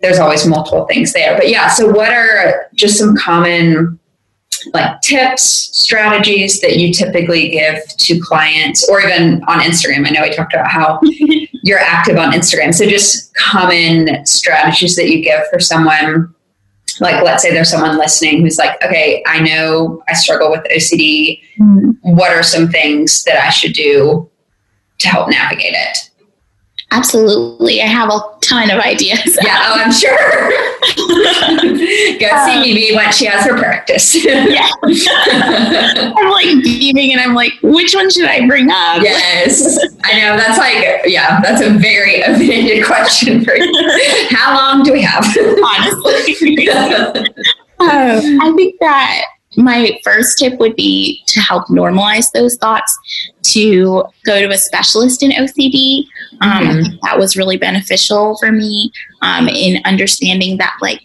there's 0.00 0.18
always 0.18 0.46
multiple 0.46 0.86
things 0.86 1.12
there. 1.12 1.36
But 1.36 1.48
yeah, 1.48 1.68
so 1.68 1.90
what 1.90 2.12
are 2.12 2.68
just 2.74 2.98
some 2.98 3.16
common 3.16 3.98
like 4.72 5.00
tips, 5.02 5.70
strategies 5.72 6.60
that 6.60 6.78
you 6.78 6.92
typically 6.92 7.50
give 7.50 7.80
to 7.96 8.20
clients 8.20 8.88
or 8.88 9.00
even 9.00 9.42
on 9.44 9.60
Instagram? 9.60 10.06
I 10.06 10.10
know 10.10 10.22
we 10.22 10.34
talked 10.34 10.52
about 10.52 10.68
how 10.68 11.00
you're 11.62 11.78
active 11.78 12.16
on 12.16 12.32
Instagram. 12.32 12.74
So 12.74 12.86
just 12.86 13.34
common 13.34 14.26
strategies 14.26 14.96
that 14.96 15.08
you 15.08 15.22
give 15.22 15.42
for 15.50 15.60
someone 15.60 16.34
like 17.00 17.22
let's 17.22 17.42
say 17.42 17.52
there's 17.52 17.70
someone 17.70 17.98
listening 17.98 18.40
who's 18.40 18.58
like 18.58 18.82
okay 18.84 19.22
i 19.26 19.40
know 19.40 20.02
i 20.08 20.12
struggle 20.12 20.50
with 20.50 20.64
ocd 20.74 21.40
mm-hmm. 21.58 21.90
what 22.02 22.30
are 22.30 22.42
some 22.42 22.68
things 22.68 23.24
that 23.24 23.36
i 23.42 23.50
should 23.50 23.72
do 23.72 24.28
to 24.98 25.08
help 25.08 25.28
navigate 25.28 25.74
it 25.74 26.07
Absolutely. 26.90 27.82
I 27.82 27.86
have 27.86 28.08
a 28.08 28.18
ton 28.40 28.70
of 28.70 28.80
ideas. 28.80 29.38
Yeah, 29.42 29.58
oh, 29.60 29.74
I'm 29.76 29.92
sure. 29.92 30.16
Go 32.18 32.28
um, 32.34 32.46
see 32.46 32.74
Mimi 32.74 32.96
when 32.96 33.12
she 33.12 33.26
has 33.26 33.44
her 33.44 33.58
practice. 33.58 34.14
yeah. 34.24 34.70
I'm 34.82 36.30
like 36.30 36.64
beaming 36.64 37.12
and 37.12 37.20
I'm 37.20 37.34
like, 37.34 37.52
which 37.62 37.94
one 37.94 38.10
should 38.10 38.24
I 38.24 38.46
bring 38.46 38.70
up? 38.70 39.02
Yes. 39.02 39.78
I 40.02 40.18
know. 40.20 40.36
That's 40.38 40.58
like, 40.58 41.02
yeah, 41.04 41.40
that's 41.42 41.60
a 41.60 41.70
very 41.70 42.22
opinionated 42.22 42.86
question 42.86 43.44
for 43.44 43.54
you. 43.54 43.70
How 44.30 44.56
long 44.56 44.82
do 44.82 44.92
we 44.92 45.02
have? 45.02 45.24
Honestly. 45.24 46.68
um, 46.70 47.28
I 47.80 48.52
think 48.56 48.76
that 48.80 49.24
my 49.58 49.98
first 50.04 50.38
tip 50.38 50.58
would 50.60 50.76
be 50.76 51.22
to 51.26 51.40
help 51.40 51.66
normalize 51.66 52.30
those 52.32 52.56
thoughts 52.56 52.96
to 53.42 54.04
go 54.24 54.40
to 54.40 54.48
a 54.50 54.56
specialist 54.56 55.22
in 55.22 55.32
OCD. 55.32 56.04
Um, 56.40 56.62
mm-hmm. 56.62 56.96
That 57.02 57.18
was 57.18 57.36
really 57.36 57.56
beneficial 57.56 58.38
for 58.38 58.52
me 58.52 58.92
um, 59.20 59.48
in 59.48 59.82
understanding 59.84 60.58
that, 60.58 60.76
like, 60.80 61.02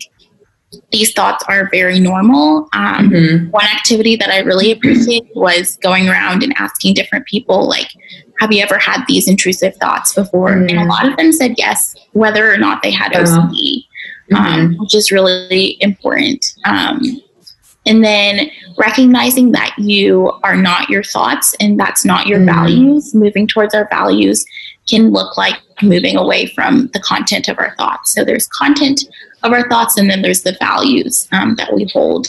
these 0.91 1.13
thoughts 1.13 1.43
are 1.48 1.67
very 1.72 2.00
normal. 2.00 2.67
Um, 2.74 3.10
mm-hmm. 3.10 3.50
One 3.50 3.65
activity 3.65 4.15
that 4.17 4.29
I 4.29 4.39
really 4.39 4.72
appreciated 4.72 5.29
was 5.36 5.77
going 5.77 6.07
around 6.07 6.43
and 6.43 6.53
asking 6.57 6.93
different 6.93 7.25
people, 7.25 7.67
like, 7.67 7.89
have 8.39 8.51
you 8.51 8.62
ever 8.62 8.77
had 8.77 9.03
these 9.07 9.27
intrusive 9.27 9.75
thoughts 9.77 10.13
before? 10.13 10.51
Mm. 10.51 10.69
And 10.69 10.79
a 10.79 10.86
lot 10.86 11.07
of 11.07 11.17
them 11.17 11.31
said 11.31 11.55
yes, 11.57 11.95
whether 12.13 12.51
or 12.51 12.57
not 12.57 12.83
they 12.83 12.91
had 12.91 13.13
OCD, 13.13 13.86
uh-huh. 14.31 14.38
um, 14.38 14.60
mm-hmm. 14.69 14.81
which 14.81 14.93
is 14.93 15.12
really 15.12 15.77
important. 15.81 16.45
Um, 16.65 17.22
and 17.85 18.03
then 18.03 18.49
recognizing 18.77 19.51
that 19.51 19.73
you 19.77 20.31
are 20.43 20.55
not 20.55 20.89
your 20.89 21.03
thoughts 21.03 21.53
and 21.59 21.79
that's 21.79 22.05
not 22.05 22.27
your 22.27 22.39
mm. 22.39 22.45
values, 22.45 23.13
moving 23.13 23.47
towards 23.47 23.75
our 23.75 23.87
values 23.89 24.45
can 24.87 25.11
look 25.11 25.37
like 25.37 25.55
moving 25.81 26.17
away 26.17 26.45
from 26.47 26.87
the 26.93 26.99
content 26.99 27.47
of 27.47 27.57
our 27.59 27.75
thoughts. 27.75 28.13
So 28.13 28.23
there's 28.23 28.47
content 28.47 29.03
of 29.43 29.51
our 29.51 29.67
thoughts, 29.69 29.97
and 29.97 30.09
then 30.09 30.21
there's 30.21 30.43
the 30.43 30.57
values 30.59 31.27
um, 31.31 31.55
that 31.55 31.73
we 31.73 31.89
hold. 31.91 32.27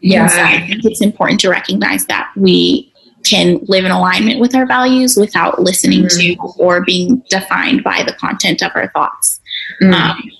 Yeah, 0.00 0.28
I 0.30 0.66
think 0.66 0.84
it's 0.84 1.02
important 1.02 1.40
to 1.40 1.50
recognize 1.50 2.06
that 2.06 2.30
we 2.36 2.92
can 3.24 3.58
live 3.68 3.84
in 3.84 3.90
alignment 3.90 4.40
with 4.40 4.54
our 4.54 4.64
values 4.66 5.16
without 5.16 5.60
listening 5.60 6.04
mm-hmm. 6.04 6.40
to 6.40 6.62
or 6.62 6.84
being 6.84 7.22
defined 7.28 7.82
by 7.82 8.02
the 8.04 8.12
content 8.14 8.62
of 8.62 8.70
our 8.74 8.90
thoughts. 8.90 9.40
Mm-hmm. 9.82 9.94
Um, 9.94 10.30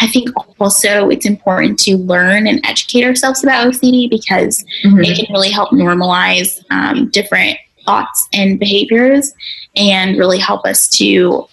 I 0.00 0.06
think 0.06 0.30
also 0.58 1.08
it's 1.08 1.26
important 1.26 1.78
to 1.80 1.96
learn 1.96 2.46
and 2.46 2.64
educate 2.64 3.04
ourselves 3.04 3.42
about 3.44 3.66
OCD 3.66 4.08
because 4.08 4.64
mm-hmm. 4.84 5.00
it 5.00 5.16
can 5.16 5.32
really 5.32 5.50
help 5.50 5.70
normalize 5.70 6.64
um, 6.70 7.10
different 7.10 7.58
thoughts 7.84 8.28
and 8.32 8.58
behaviors 8.58 9.32
and 9.76 10.18
really 10.18 10.38
help 10.38 10.64
us 10.64 10.88
to 10.88 11.46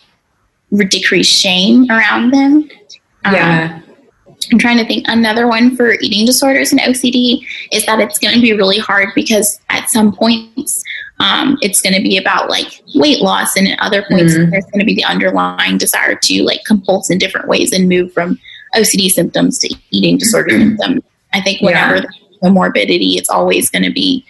decrease 0.90 1.28
shame 1.28 1.90
around 1.90 2.32
them. 2.32 2.70
Yeah. 3.26 3.82
Um, 3.84 3.84
I'm 4.52 4.60
trying 4.60 4.78
to 4.78 4.86
think. 4.86 5.06
Another 5.10 5.48
one 5.48 5.76
for 5.76 5.94
eating 5.94 6.26
disorders 6.26 6.72
and 6.72 6.80
OCD 6.82 7.46
is 7.72 7.86
that 7.86 8.00
it's 8.00 8.20
going 8.20 8.36
to 8.36 8.42
be 8.42 8.54
really 8.54 8.78
hard 8.78 9.10
because 9.16 9.60
at 9.70 9.90
some 9.90 10.14
points 10.14 10.84
um, 11.20 11.58
it's 11.62 11.82
going 11.82 11.96
to 11.96 12.02
be 12.02 12.18
about 12.18 12.50
like 12.50 12.82
weight 12.96 13.22
loss, 13.22 13.56
and 13.56 13.68
at 13.68 13.80
other 13.80 14.04
points 14.04 14.34
mm-hmm. 14.34 14.52
there's 14.52 14.66
going 14.66 14.80
to 14.80 14.86
be 14.86 14.96
the 14.96 15.04
underlying 15.04 15.78
desire 15.78 16.16
to 16.16 16.44
like 16.44 16.64
compulse 16.66 17.10
in 17.10 17.18
different 17.18 17.48
ways 17.48 17.72
and 17.72 17.90
move 17.90 18.14
from 18.14 18.40
OCD 18.76 19.10
symptoms 19.10 19.58
to 19.60 19.76
eating 19.92 20.18
disorder 20.18 20.52
mm-hmm. 20.52 20.76
symptoms. 20.78 21.04
I 21.34 21.42
think 21.42 21.62
whatever 21.62 21.98
yeah. 21.98 22.04
the 22.42 22.50
morbidity, 22.50 23.18
it's 23.18 23.30
always 23.30 23.70
going 23.70 23.84
to 23.84 23.92
be 23.92 24.26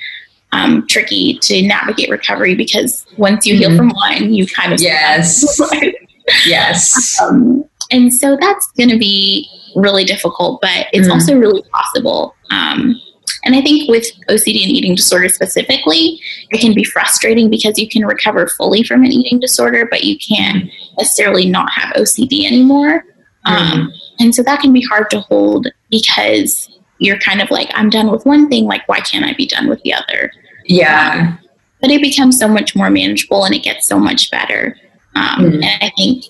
um, 0.52 0.88
tricky 0.88 1.40
to 1.44 1.62
navigate 1.62 2.10
recovery 2.10 2.56
because 2.56 3.06
once 3.18 3.46
you 3.46 3.54
mm-hmm. 3.56 3.72
heal 3.72 3.78
from 3.78 3.90
one, 3.90 4.34
you 4.34 4.48
kind 4.48 4.74
of 4.74 4.82
yes, 4.82 5.60
yes. 6.46 7.22
Um, 7.22 7.66
and 7.92 8.14
so 8.14 8.38
that's 8.40 8.72
going 8.72 8.90
to 8.90 8.98
be 8.98 9.50
really 9.76 10.04
difficult, 10.04 10.62
but 10.62 10.88
it's 10.92 11.08
mm. 11.08 11.12
also 11.12 11.38
really 11.38 11.64
possible. 11.72 12.36
Um, 12.52 13.00
and 13.44 13.56
I 13.56 13.62
think 13.62 13.90
with 13.90 14.06
OCD 14.30 14.64
and 14.64 14.72
eating 14.72 14.96
disorder 14.96 15.30
specifically, 15.30 16.20
it 16.50 16.60
can 16.60 16.74
be 16.74 16.84
frustrating 16.84 17.50
because 17.50 17.78
you 17.78 17.88
can 17.88 18.06
recover 18.06 18.48
fully 18.48 18.84
from 18.84 19.04
an 19.04 19.12
eating 19.12 19.40
disorder, 19.40 19.86
but 19.90 20.04
you 20.04 20.18
can't 20.18 20.70
necessarily 20.98 21.48
not 21.50 21.72
have 21.72 21.94
OCD 21.96 22.46
anymore. 22.46 23.04
Mm. 23.46 23.52
Um, 23.52 23.94
and 24.20 24.36
so 24.36 24.44
that 24.44 24.62
can 24.62 24.74
be 24.74 24.82
hard 24.82 25.10
to 25.12 25.22
hold 25.22 25.68
because 25.90 26.70
you're 27.00 27.20
kind 27.20 27.42
of 27.42 27.52
like, 27.52 27.70
I'm 27.74 27.90
done 27.90 28.12
with 28.12 28.26
one 28.26 28.50
thing, 28.50 28.66
like, 28.66 28.88
why 28.88 29.00
can't 29.00 29.26
I 29.26 29.34
be 29.34 29.48
done 29.48 29.70
with 29.70 29.82
the 29.84 29.94
other? 29.94 30.32
Yeah. 30.66 31.38
Um, 31.38 31.40
but 31.80 31.92
it 31.92 32.02
becomes 32.02 32.40
so 32.40 32.48
much 32.48 32.76
more 32.76 32.90
manageable 32.90 33.46
and 33.46 33.54
it 33.54 33.64
gets 33.64 33.88
so 33.88 34.00
much 34.00 34.32
better. 34.32 34.76
Um, 35.16 35.40
mm. 35.40 35.64
And 35.64 35.84
I 35.84 35.92
think 35.96 36.26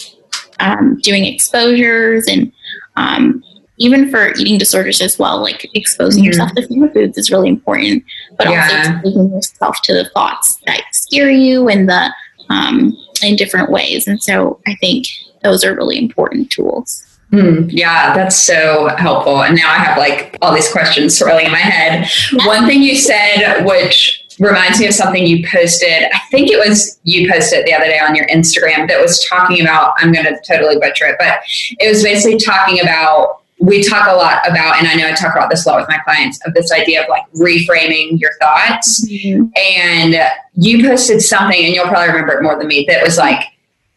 um, 0.59 0.99
doing 1.01 1.25
exposures 1.25 2.27
and 2.27 2.51
um, 2.95 3.43
even 3.77 4.09
for 4.09 4.33
eating 4.35 4.57
disorders 4.57 5.01
as 5.01 5.17
well, 5.19 5.41
like 5.41 5.69
exposing 5.73 6.23
mm-hmm. 6.23 6.27
yourself 6.27 6.51
to 6.53 6.67
finger 6.67 6.89
foods 6.89 7.17
is 7.17 7.29
really 7.29 7.49
important, 7.49 8.03
but 8.37 8.49
yeah. 8.49 8.63
also 8.63 8.91
exposing 8.91 9.31
yourself 9.31 9.81
to 9.83 9.93
the 9.93 10.09
thoughts 10.09 10.59
that 10.65 10.81
scare 10.91 11.29
you 11.29 11.69
and 11.69 11.87
the 11.87 12.13
um, 12.49 12.95
in 13.23 13.35
different 13.35 13.71
ways. 13.71 14.07
And 14.07 14.21
so 14.21 14.59
I 14.67 14.75
think 14.75 15.05
those 15.43 15.63
are 15.63 15.75
really 15.75 15.97
important 15.97 16.49
tools. 16.49 17.03
Mm, 17.31 17.69
yeah, 17.71 18.13
that's 18.15 18.37
so 18.37 18.89
helpful. 18.97 19.43
And 19.43 19.55
now 19.55 19.69
I 19.69 19.77
have 19.77 19.97
like 19.97 20.37
all 20.41 20.53
these 20.53 20.71
questions 20.71 21.17
swirling 21.17 21.47
in 21.47 21.51
my 21.51 21.57
head. 21.57 22.09
One 22.45 22.65
thing 22.65 22.81
you 22.81 22.95
said, 22.95 23.65
which 23.65 24.23
reminds 24.39 24.79
me 24.79 24.87
of 24.87 24.93
something 24.93 25.25
you 25.25 25.45
posted. 25.51 26.03
I 26.13 26.19
think 26.31 26.49
it 26.49 26.57
was 26.57 26.99
you 27.03 27.29
posted 27.29 27.65
the 27.65 27.73
other 27.73 27.85
day 27.85 27.99
on 27.99 28.15
your 28.15 28.27
Instagram 28.27 28.87
that 28.87 29.01
was 29.01 29.25
talking 29.27 29.61
about, 29.61 29.93
I'm 29.97 30.13
going 30.13 30.25
to 30.25 30.39
totally 30.47 30.79
butcher 30.79 31.05
it, 31.07 31.15
but 31.19 31.39
it 31.79 31.89
was 31.89 32.03
basically 32.03 32.37
talking 32.37 32.79
about, 32.79 33.41
we 33.59 33.83
talk 33.83 34.07
a 34.07 34.15
lot 34.15 34.47
about, 34.47 34.77
and 34.77 34.87
I 34.87 34.93
know 34.93 35.07
I 35.07 35.13
talk 35.13 35.35
about 35.35 35.49
this 35.49 35.65
a 35.65 35.69
lot 35.69 35.79
with 35.79 35.89
my 35.89 35.97
clients, 35.99 36.39
of 36.45 36.53
this 36.53 36.71
idea 36.71 37.03
of 37.03 37.09
like 37.09 37.23
reframing 37.33 38.19
your 38.19 38.31
thoughts. 38.39 39.05
Mm-hmm. 39.05 39.47
And 39.55 40.15
you 40.53 40.87
posted 40.87 41.21
something, 41.21 41.65
and 41.65 41.73
you'll 41.73 41.87
probably 41.87 42.09
remember 42.09 42.33
it 42.33 42.43
more 42.43 42.57
than 42.57 42.67
me, 42.67 42.85
that 42.89 43.03
was 43.03 43.17
like, 43.17 43.43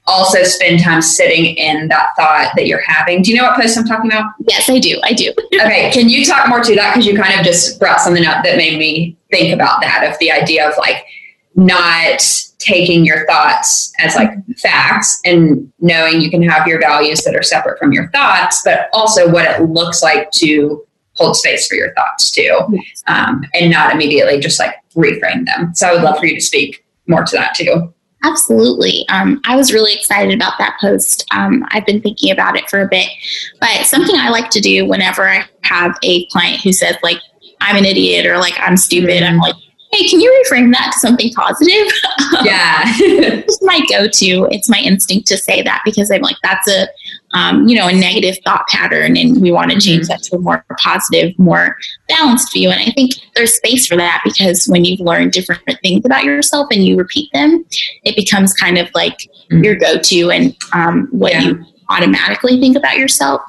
also 0.06 0.42
spend 0.42 0.80
time 0.80 1.02
sitting 1.02 1.54
in 1.56 1.88
that 1.88 2.08
thought 2.16 2.52
that 2.56 2.66
you're 2.66 2.82
having. 2.86 3.22
Do 3.22 3.30
you 3.30 3.36
know 3.36 3.44
what 3.44 3.60
post 3.60 3.78
I'm 3.78 3.84
talking 3.84 4.10
about? 4.10 4.32
Yes, 4.48 4.68
I 4.68 4.78
do. 4.78 5.00
I 5.04 5.12
do. 5.12 5.32
okay. 5.54 5.90
Can 5.92 6.08
you 6.08 6.24
talk 6.24 6.48
more 6.48 6.60
to 6.60 6.74
that? 6.74 6.94
Because 6.94 7.06
you 7.06 7.16
kind 7.16 7.38
of 7.38 7.44
just 7.44 7.78
brought 7.78 8.00
something 8.00 8.24
up 8.24 8.42
that 8.44 8.56
made 8.56 8.78
me 8.78 9.16
think 9.30 9.54
about 9.54 9.80
that 9.82 10.08
of 10.10 10.18
the 10.18 10.32
idea 10.32 10.68
of 10.68 10.74
like 10.78 11.06
not 11.54 12.22
taking 12.60 13.04
your 13.04 13.26
thoughts 13.26 13.92
as 13.98 14.14
like 14.14 14.30
facts 14.58 15.20
and 15.24 15.72
knowing 15.80 16.20
you 16.20 16.30
can 16.30 16.42
have 16.42 16.66
your 16.66 16.78
values 16.78 17.22
that 17.24 17.34
are 17.34 17.42
separate 17.42 17.78
from 17.78 17.92
your 17.92 18.08
thoughts, 18.10 18.62
but 18.64 18.88
also 18.92 19.30
what 19.30 19.44
it 19.46 19.62
looks 19.62 20.02
like 20.02 20.30
to 20.30 20.86
hold 21.14 21.36
space 21.36 21.66
for 21.66 21.74
your 21.74 21.92
thoughts 21.94 22.30
too, 22.30 22.60
um, 23.08 23.42
and 23.54 23.70
not 23.70 23.92
immediately 23.92 24.38
just 24.38 24.60
like 24.60 24.74
reframe 24.94 25.44
them. 25.46 25.74
So 25.74 25.88
I 25.88 25.94
would 25.94 26.02
love 26.02 26.18
for 26.18 26.26
you 26.26 26.36
to 26.36 26.40
speak 26.40 26.84
more 27.06 27.24
to 27.24 27.36
that 27.36 27.54
too. 27.54 27.92
Absolutely. 28.22 29.08
Um, 29.08 29.40
I 29.44 29.56
was 29.56 29.72
really 29.72 29.94
excited 29.94 30.34
about 30.34 30.52
that 30.58 30.76
post. 30.80 31.24
Um, 31.34 31.64
I've 31.70 31.86
been 31.86 32.02
thinking 32.02 32.30
about 32.30 32.56
it 32.56 32.68
for 32.68 32.82
a 32.82 32.88
bit, 32.88 33.08
but 33.60 33.86
something 33.86 34.14
I 34.14 34.28
like 34.28 34.50
to 34.50 34.60
do 34.60 34.84
whenever 34.84 35.26
I 35.26 35.46
have 35.62 35.96
a 36.02 36.26
client 36.26 36.60
who 36.60 36.72
says, 36.72 36.96
like, 37.02 37.18
I'm 37.62 37.76
an 37.76 37.86
idiot 37.86 38.26
or 38.26 38.38
like 38.38 38.54
I'm 38.58 38.76
stupid, 38.76 39.22
I'm 39.22 39.38
like, 39.38 39.54
hey, 39.90 40.08
can 40.08 40.20
you 40.20 40.44
reframe 40.44 40.72
that 40.72 40.92
to 40.92 40.98
something 40.98 41.32
positive? 41.32 41.92
Yeah. 42.42 42.84
it's 42.86 43.60
my 43.60 43.80
go 43.90 44.06
to. 44.06 44.48
It's 44.50 44.68
my 44.68 44.78
instinct 44.78 45.26
to 45.28 45.36
say 45.36 45.62
that 45.62 45.82
because 45.84 46.10
I'm 46.10 46.22
like, 46.22 46.36
that's 46.42 46.70
a, 46.70 46.88
um, 47.32 47.68
you 47.68 47.76
know, 47.76 47.88
a 47.88 47.92
negative 47.92 48.38
thought 48.44 48.66
pattern 48.68 49.16
and 49.16 49.42
we 49.42 49.50
want 49.50 49.72
to 49.72 49.80
change 49.80 50.04
mm-hmm. 50.04 50.12
that 50.12 50.22
to 50.24 50.36
a 50.36 50.38
more 50.38 50.64
positive, 50.80 51.38
more 51.38 51.76
balanced 52.08 52.52
view. 52.52 52.70
And 52.70 52.80
I 52.80 52.92
think 52.92 53.14
there's 53.34 53.52
space 53.54 53.86
for 53.86 53.96
that 53.96 54.22
because 54.24 54.66
when 54.66 54.84
you've 54.84 55.00
learned 55.00 55.32
different 55.32 55.62
things 55.82 56.04
about 56.06 56.24
yourself 56.24 56.68
and 56.70 56.84
you 56.84 56.96
repeat 56.96 57.30
them, 57.32 57.66
it 58.04 58.16
becomes 58.16 58.54
kind 58.54 58.78
of 58.78 58.88
like 58.94 59.18
mm-hmm. 59.18 59.64
your 59.64 59.74
go 59.74 59.98
to 59.98 60.30
and 60.30 60.56
um, 60.72 61.08
what 61.10 61.32
yeah. 61.32 61.42
you 61.42 61.64
automatically 61.90 62.58
think 62.60 62.76
about 62.76 62.96
yourself. 62.96 63.42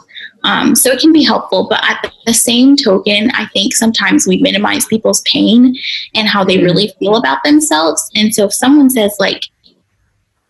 Um, 0.43 0.75
so 0.75 0.91
it 0.91 0.99
can 0.99 1.13
be 1.13 1.23
helpful, 1.23 1.67
but 1.69 1.83
at 1.83 2.11
the 2.25 2.33
same 2.33 2.75
token, 2.75 3.29
I 3.31 3.47
think 3.47 3.73
sometimes 3.73 4.27
we 4.27 4.37
minimize 4.37 4.85
people's 4.85 5.21
pain 5.21 5.75
and 6.15 6.27
how 6.27 6.43
they 6.43 6.57
really 6.57 6.93
feel 6.99 7.15
about 7.15 7.43
themselves. 7.43 8.09
And 8.15 8.33
so 8.33 8.45
if 8.45 8.53
someone 8.53 8.89
says, 8.89 9.15
like, 9.19 9.43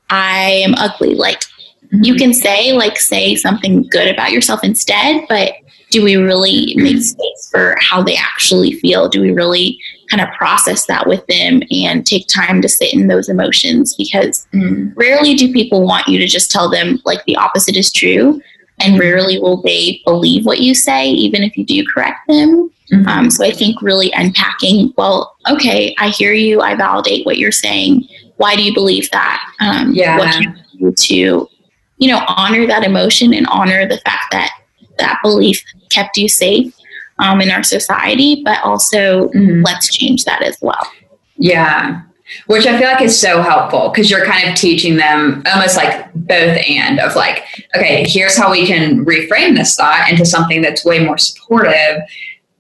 I 0.10 0.62
am 0.66 0.76
ugly, 0.76 1.16
like, 1.16 1.42
mm-hmm. 1.86 2.04
you 2.04 2.16
can 2.16 2.34
say, 2.34 2.74
like, 2.74 2.98
say 2.98 3.36
something 3.36 3.84
good 3.90 4.08
about 4.08 4.32
yourself 4.32 4.64
instead, 4.64 5.26
but 5.28 5.54
do 5.90 6.02
we 6.02 6.16
really 6.16 6.74
make 6.78 7.02
space 7.02 7.50
for 7.52 7.76
how 7.82 8.02
they 8.02 8.16
actually 8.16 8.74
feel? 8.80 9.10
Do 9.10 9.20
we 9.20 9.32
really 9.32 9.78
kind 10.10 10.22
of 10.22 10.34
process 10.38 10.86
that 10.86 11.06
with 11.06 11.26
them 11.28 11.64
and 11.70 12.08
take 12.08 12.28
time 12.28 12.62
to 12.62 12.70
sit 12.70 12.94
in 12.94 13.08
those 13.08 13.28
emotions? 13.28 13.94
Because 13.96 14.48
mm. 14.54 14.94
rarely 14.96 15.34
do 15.34 15.52
people 15.52 15.86
want 15.86 16.08
you 16.08 16.18
to 16.18 16.28
just 16.28 16.50
tell 16.50 16.70
them, 16.70 17.02
like, 17.04 17.24
the 17.26 17.36
opposite 17.36 17.76
is 17.76 17.92
true 17.92 18.42
and 18.82 19.00
rarely 19.00 19.40
will 19.40 19.62
they 19.62 20.02
believe 20.06 20.46
what 20.46 20.60
you 20.60 20.74
say, 20.74 21.10
even 21.10 21.44
if 21.44 21.58
you 21.58 21.66
do 21.66 21.86
correct 21.94 22.28
them. 22.28 22.72
Mm-hmm. 22.92 23.08
Um, 23.08 23.30
so 23.30 23.46
I 23.46 23.52
think 23.52 23.82
really 23.82 24.12
unpacking, 24.14 24.94
well, 24.98 25.36
okay, 25.50 25.96
I 25.98 26.10
hear 26.10 26.34
you, 26.34 26.62
I 26.62 26.76
validate 26.76 27.26
what 27.26 27.38
you're 27.38 27.52
saying. 27.52 28.08
Why 28.38 28.56
do 28.56 28.64
you 28.64 28.74
believe 28.74 29.10
that? 29.12 29.44
Um, 29.60 29.94
yeah. 29.94 30.18
What 30.18 30.34
can 30.34 30.64
you 30.74 30.92
do 30.92 30.96
to, 31.08 31.50
you 31.98 32.08
know, 32.08 32.24
honor 32.28 32.68
that 32.68 32.84
emotion 32.84 33.34
and 33.34 33.48
honor 33.48 33.88
the 33.88 34.00
fact 34.00 34.32
that 34.32 34.52
that 34.98 35.20
belief 35.24 35.64
kept 35.90 36.18
you 36.18 36.28
safe 36.28 36.76
um, 37.20 37.40
in 37.40 37.50
our 37.50 37.64
society, 37.64 38.42
but 38.44 38.62
also 38.64 39.30
mm-hmm. 39.30 39.62
let's 39.64 39.88
change 39.96 40.26
that 40.26 40.42
as 40.42 40.58
well. 40.62 40.86
Yeah 41.38 42.02
which 42.48 42.66
I 42.66 42.78
feel 42.78 42.88
like 42.88 43.02
is 43.02 43.20
so 43.20 43.42
helpful 43.42 43.90
because 43.90 44.10
you're 44.10 44.26
kind 44.26 44.50
of 44.50 44.56
teaching 44.56 44.98
them 44.98 45.44
almost 45.54 45.78
like 45.78 46.12
both 46.14 46.58
and 46.68 47.00
of 47.00 47.16
like, 47.16 47.44
okay, 47.76 48.06
here's 48.08 48.38
how 48.38 48.52
we 48.52 48.66
can 48.66 49.06
reframe 49.06 49.56
this 49.56 49.76
thought 49.76 50.10
into 50.10 50.26
something 50.26 50.62
that's 50.62 50.86
way 50.86 51.04
more 51.04 51.18
supportive. 51.18 52.02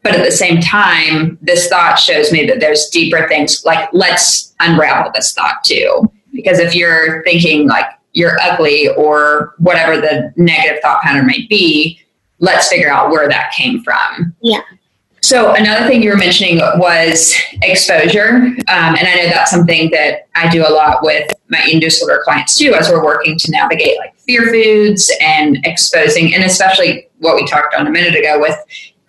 But 0.03 0.15
at 0.15 0.25
the 0.25 0.31
same 0.31 0.61
time, 0.61 1.37
this 1.41 1.67
thought 1.67 1.95
shows 1.99 2.31
me 2.31 2.45
that 2.47 2.59
there's 2.59 2.89
deeper 2.89 3.27
things 3.27 3.63
like, 3.65 3.87
let's 3.93 4.53
unravel 4.59 5.11
this 5.13 5.33
thought 5.33 5.63
too. 5.63 6.11
Because 6.33 6.59
if 6.59 6.73
you're 6.73 7.23
thinking 7.23 7.67
like 7.67 7.85
you're 8.13 8.39
ugly 8.41 8.89
or 8.89 9.53
whatever 9.59 9.99
the 9.99 10.33
negative 10.37 10.81
thought 10.81 11.01
pattern 11.01 11.27
might 11.27 11.47
be, 11.49 11.99
let's 12.39 12.67
figure 12.67 12.89
out 12.89 13.11
where 13.11 13.29
that 13.29 13.51
came 13.51 13.83
from. 13.83 14.35
Yeah. 14.41 14.61
So 15.23 15.53
another 15.53 15.87
thing 15.87 16.01
you 16.01 16.09
were 16.09 16.17
mentioning 16.17 16.57
was 16.77 17.35
exposure, 17.61 18.35
um, 18.37 18.55
and 18.67 19.07
I 19.07 19.15
know 19.15 19.27
that's 19.27 19.51
something 19.51 19.91
that 19.91 20.27
I 20.35 20.49
do 20.49 20.65
a 20.67 20.71
lot 20.71 21.03
with 21.03 21.31
my 21.49 21.63
eating 21.67 21.79
disorder 21.79 22.21
clients 22.23 22.57
too, 22.57 22.73
as 22.73 22.89
we're 22.89 23.03
working 23.03 23.37
to 23.37 23.51
navigate 23.51 23.97
like 23.99 24.17
fear 24.19 24.47
foods 24.51 25.11
and 25.21 25.59
exposing, 25.63 26.33
and 26.33 26.43
especially 26.43 27.07
what 27.19 27.35
we 27.35 27.45
talked 27.45 27.75
on 27.75 27.85
a 27.85 27.91
minute 27.91 28.15
ago 28.15 28.39
with 28.39 28.57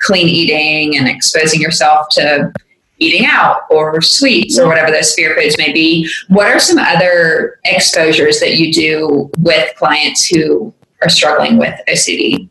clean 0.01 0.29
eating 0.29 0.99
and 0.99 1.09
exposing 1.09 1.61
yourself 1.61 2.09
to 2.11 2.53
eating 2.99 3.27
out 3.27 3.63
or 3.71 4.01
sweets 4.03 4.59
or 4.59 4.69
whatever 4.69 4.93
those 4.93 5.15
fear 5.15 5.35
foods 5.35 5.57
may 5.57 5.73
be. 5.73 6.09
What 6.29 6.47
are 6.47 6.61
some 6.61 6.79
other 6.79 7.59
exposures 7.65 8.39
that 8.41 8.59
you 8.59 8.73
do 8.73 9.31
with 9.39 9.75
clients 9.77 10.27
who 10.27 10.75
are 11.01 11.09
struggling 11.09 11.57
with 11.57 11.75
OCD? 11.89 12.49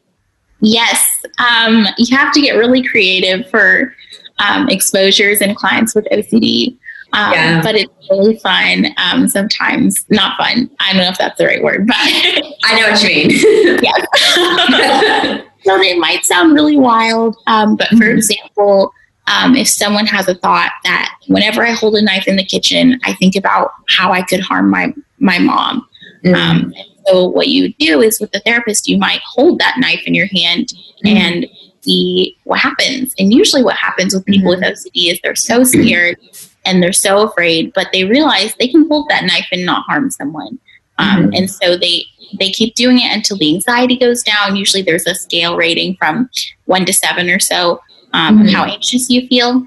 Yes, 0.61 1.23
um, 1.39 1.87
you 1.97 2.15
have 2.15 2.31
to 2.33 2.41
get 2.41 2.53
really 2.53 2.87
creative 2.87 3.49
for 3.49 3.95
um, 4.39 4.69
exposures 4.69 5.41
and 5.41 5.55
clients 5.55 5.95
with 5.95 6.05
OCD. 6.11 6.77
Um, 7.13 7.33
yeah. 7.33 7.61
But 7.61 7.75
it's 7.75 7.91
really 8.09 8.37
fun. 8.39 8.87
Um, 8.97 9.27
sometimes 9.27 10.05
not 10.09 10.37
fun. 10.37 10.69
I 10.79 10.93
don't 10.93 11.01
know 11.01 11.09
if 11.09 11.17
that's 11.17 11.37
the 11.37 11.45
right 11.45 11.61
word, 11.61 11.87
but 11.87 11.95
I 11.99 12.79
know 12.79 12.89
what 12.89 13.03
you 13.03 13.09
mean. 13.09 13.29
yes. 13.83 15.43
so 15.63 15.77
they 15.77 15.97
might 15.97 16.23
sound 16.23 16.53
really 16.53 16.77
wild. 16.77 17.35
Um, 17.47 17.75
but 17.75 17.87
for 17.89 17.95
mm-hmm. 17.95 18.17
example, 18.17 18.93
um, 19.27 19.55
if 19.55 19.67
someone 19.67 20.05
has 20.05 20.27
a 20.27 20.35
thought 20.35 20.71
that 20.83 21.15
whenever 21.27 21.65
I 21.65 21.71
hold 21.71 21.95
a 21.95 22.01
knife 22.01 22.27
in 22.27 22.37
the 22.37 22.45
kitchen, 22.45 22.99
I 23.03 23.13
think 23.13 23.35
about 23.35 23.71
how 23.89 24.11
I 24.11 24.21
could 24.21 24.39
harm 24.39 24.69
my 24.69 24.93
my 25.19 25.37
mom. 25.37 25.87
Mm-hmm. 26.23 26.35
Um, 26.35 26.73
so 27.07 27.27
what 27.27 27.47
you 27.47 27.73
do 27.73 28.01
is 28.01 28.19
with 28.19 28.31
the 28.31 28.39
therapist, 28.41 28.87
you 28.87 28.97
might 28.97 29.21
hold 29.25 29.59
that 29.59 29.77
knife 29.79 30.03
in 30.05 30.13
your 30.13 30.27
hand 30.27 30.67
mm-hmm. 31.03 31.07
and 31.17 31.47
see 31.81 32.37
what 32.43 32.59
happens. 32.59 33.13
And 33.17 33.33
usually, 33.33 33.63
what 33.63 33.75
happens 33.75 34.13
with 34.13 34.25
people 34.25 34.51
mm-hmm. 34.51 34.61
with 34.61 34.77
OCD 34.77 35.11
is 35.11 35.19
they're 35.21 35.35
so 35.35 35.63
scared 35.63 36.17
and 36.65 36.81
they're 36.81 36.93
so 36.93 37.27
afraid, 37.27 37.73
but 37.73 37.87
they 37.91 38.05
realize 38.05 38.53
they 38.55 38.67
can 38.67 38.87
hold 38.87 39.09
that 39.09 39.25
knife 39.25 39.47
and 39.51 39.65
not 39.65 39.85
harm 39.85 40.11
someone. 40.11 40.59
Um, 40.97 41.23
mm-hmm. 41.23 41.33
And 41.33 41.51
so 41.51 41.77
they 41.77 42.05
they 42.39 42.51
keep 42.51 42.75
doing 42.75 42.99
it 42.99 43.13
until 43.13 43.37
the 43.37 43.53
anxiety 43.55 43.97
goes 43.97 44.23
down. 44.23 44.55
Usually, 44.55 44.83
there's 44.83 45.07
a 45.07 45.15
scale 45.15 45.57
rating 45.57 45.95
from 45.97 46.29
one 46.65 46.85
to 46.85 46.93
seven 46.93 47.29
or 47.29 47.39
so 47.39 47.81
um, 48.13 48.39
mm-hmm. 48.39 48.47
how 48.49 48.65
anxious 48.65 49.09
you 49.09 49.27
feel. 49.27 49.65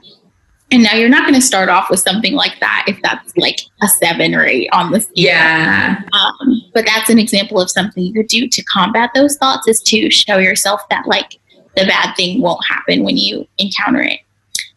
And 0.75 0.83
now 0.83 0.95
you're 0.95 1.09
not 1.09 1.23
going 1.23 1.41
to 1.41 1.41
start 1.41 1.69
off 1.69 1.89
with 1.89 2.01
something 2.01 2.35
like 2.35 2.59
that 2.59 2.85
if 2.89 3.01
that's 3.01 3.37
like 3.37 3.61
a 3.81 3.87
seven 3.87 4.35
or 4.35 4.45
eight 4.45 4.69
on 4.73 4.91
the 4.91 4.99
scale. 4.99 5.13
Yeah. 5.15 6.03
Um, 6.13 6.63
but 6.75 6.85
that's 6.85 7.09
an 7.09 7.21
example 7.21 7.61
of 7.61 7.71
something 7.71 8.03
you 8.03 8.13
could 8.13 8.27
do 8.27 8.49
to 8.49 8.63
combat 8.65 9.11
those 9.15 9.37
thoughts 9.37 9.69
is 9.69 9.81
to 9.83 10.11
show 10.11 10.39
yourself 10.39 10.81
that 10.91 11.07
like 11.07 11.39
the 11.77 11.85
bad 11.85 12.17
thing 12.17 12.43
won't 12.43 12.67
happen 12.69 13.05
when 13.05 13.17
you 13.17 13.47
encounter 13.59 14.03
it. 14.03 14.19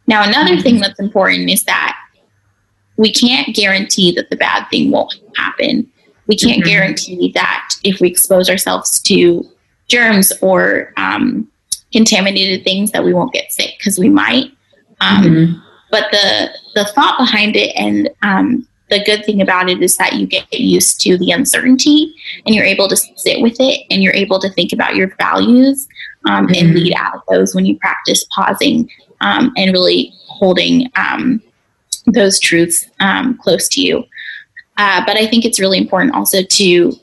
Now, 0.05 0.21
another 0.21 0.51
mm-hmm. 0.51 0.61
thing 0.61 0.79
that's 0.81 0.99
important 0.99 1.49
is 1.49 1.63
that 1.63 1.97
we 2.97 3.11
can't 3.11 3.55
guarantee 3.55 4.13
that 4.17 4.29
the 4.29 4.35
bad 4.35 4.67
thing 4.69 4.91
won't 4.91 5.15
happen. 5.35 5.89
We 6.27 6.37
can't 6.37 6.61
mm-hmm. 6.61 6.69
guarantee 6.69 7.31
that 7.33 7.71
if 7.83 7.99
we 7.99 8.07
expose 8.07 8.51
ourselves 8.51 9.01
to 9.01 9.43
germs 9.87 10.31
or 10.43 10.93
um, 10.95 11.49
contaminated 11.91 12.63
things 12.63 12.91
that 12.91 13.03
we 13.03 13.13
won't 13.13 13.33
get 13.33 13.51
sick 13.51 13.73
because 13.79 13.97
we 13.97 14.09
might. 14.09 14.51
Um, 15.01 15.23
mm-hmm. 15.23 15.66
But 15.89 16.11
the 16.11 16.49
the 16.75 16.85
thought 16.85 17.17
behind 17.17 17.55
it 17.55 17.73
and 17.75 18.09
um, 18.21 18.67
the 18.89 19.03
good 19.03 19.25
thing 19.25 19.41
about 19.41 19.69
it 19.69 19.81
is 19.81 19.97
that 19.97 20.13
you 20.13 20.25
get 20.25 20.51
used 20.53 21.01
to 21.01 21.17
the 21.17 21.31
uncertainty 21.31 22.13
and 22.45 22.55
you're 22.55 22.65
able 22.65 22.87
to 22.87 22.95
sit 22.95 23.41
with 23.41 23.57
it 23.59 23.85
and 23.89 24.01
you're 24.01 24.13
able 24.13 24.39
to 24.39 24.49
think 24.49 24.71
about 24.71 24.95
your 24.95 25.13
values 25.17 25.87
um, 26.25 26.47
mm-hmm. 26.47 26.55
and 26.55 26.73
lead 26.73 26.93
out 26.97 27.23
those 27.29 27.53
when 27.53 27.65
you 27.65 27.77
practice 27.79 28.25
pausing 28.33 28.89
um, 29.21 29.51
and 29.57 29.73
really 29.73 30.13
holding 30.27 30.89
um, 30.95 31.41
those 32.05 32.39
truths 32.39 32.89
um, 32.99 33.37
close 33.37 33.67
to 33.69 33.81
you. 33.81 34.03
Uh, 34.77 35.03
but 35.05 35.17
I 35.17 35.25
think 35.25 35.43
it's 35.43 35.59
really 35.59 35.77
important 35.77 36.13
also 36.13 36.43
to 36.43 36.93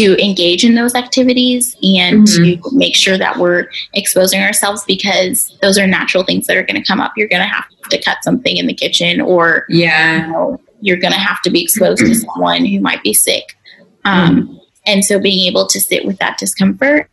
to 0.00 0.22
engage 0.22 0.64
in 0.64 0.74
those 0.74 0.94
activities 0.94 1.76
and 1.82 2.26
mm-hmm. 2.26 2.62
to 2.62 2.76
make 2.76 2.96
sure 2.96 3.18
that 3.18 3.36
we're 3.36 3.66
exposing 3.92 4.40
ourselves 4.40 4.82
because 4.86 5.56
those 5.60 5.76
are 5.76 5.86
natural 5.86 6.24
things 6.24 6.46
that 6.46 6.56
are 6.56 6.62
going 6.62 6.80
to 6.80 6.86
come 6.86 7.00
up. 7.00 7.12
You're 7.16 7.28
going 7.28 7.42
to 7.42 7.48
have 7.48 7.66
to 7.90 8.00
cut 8.00 8.18
something 8.22 8.56
in 8.56 8.66
the 8.66 8.74
kitchen, 8.74 9.20
or 9.20 9.66
yeah, 9.68 10.26
you 10.26 10.32
know, 10.32 10.60
you're 10.80 10.96
going 10.96 11.12
to 11.12 11.18
have 11.18 11.42
to 11.42 11.50
be 11.50 11.62
exposed 11.62 12.00
to 12.00 12.14
someone 12.14 12.64
who 12.64 12.80
might 12.80 13.02
be 13.02 13.12
sick. 13.12 13.56
Um, 14.04 14.42
mm-hmm. 14.42 14.56
And 14.86 15.04
so, 15.04 15.20
being 15.20 15.46
able 15.46 15.66
to 15.66 15.80
sit 15.80 16.06
with 16.06 16.18
that 16.18 16.38
discomfort 16.38 17.10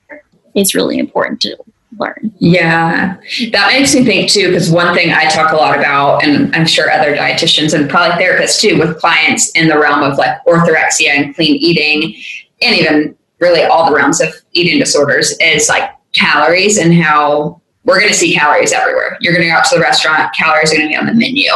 is 0.56 0.74
really 0.74 0.98
important 0.98 1.42
to 1.42 1.58
learn. 2.00 2.32
Yeah, 2.40 3.18
that 3.52 3.74
makes 3.74 3.94
me 3.94 4.06
think 4.06 4.30
too, 4.30 4.48
because 4.48 4.72
one 4.72 4.96
thing 4.96 5.12
I 5.12 5.26
talk 5.26 5.52
a 5.52 5.56
lot 5.58 5.78
about, 5.78 6.24
and 6.24 6.56
I'm 6.56 6.66
sure 6.66 6.90
other 6.90 7.16
dietitians 7.16 7.74
and 7.74 7.90
probably 7.90 8.24
therapists 8.24 8.62
too, 8.62 8.80
with 8.80 8.98
clients 9.00 9.52
in 9.56 9.68
the 9.68 9.78
realm 9.78 10.04
of 10.04 10.18
like 10.18 10.38
orthorexia 10.46 11.10
and 11.10 11.36
clean 11.36 11.56
eating, 11.56 12.16
and 12.62 12.76
even 12.76 13.18
really 13.40 13.64
all 13.64 13.90
the 13.90 13.96
realms 13.96 14.22
of 14.22 14.30
eating 14.54 14.80
disorders, 14.80 15.36
is 15.42 15.70
like 15.70 15.92
calories 16.14 16.78
and 16.78 16.94
how 16.94 17.62
we're 17.84 18.00
going 18.00 18.12
to 18.12 18.18
see 18.18 18.36
calories 18.36 18.74
everywhere. 18.74 19.18
You're 19.22 19.34
going 19.34 19.44
to 19.44 19.50
go 19.50 19.56
out 19.56 19.64
to 19.66 19.76
the 19.76 19.82
restaurant, 19.82 20.34
calories 20.36 20.74
are 20.74 20.76
going 20.76 20.90
to 20.90 20.94
be 20.94 20.98
on 20.98 21.06
the 21.06 21.14
menu. 21.14 21.50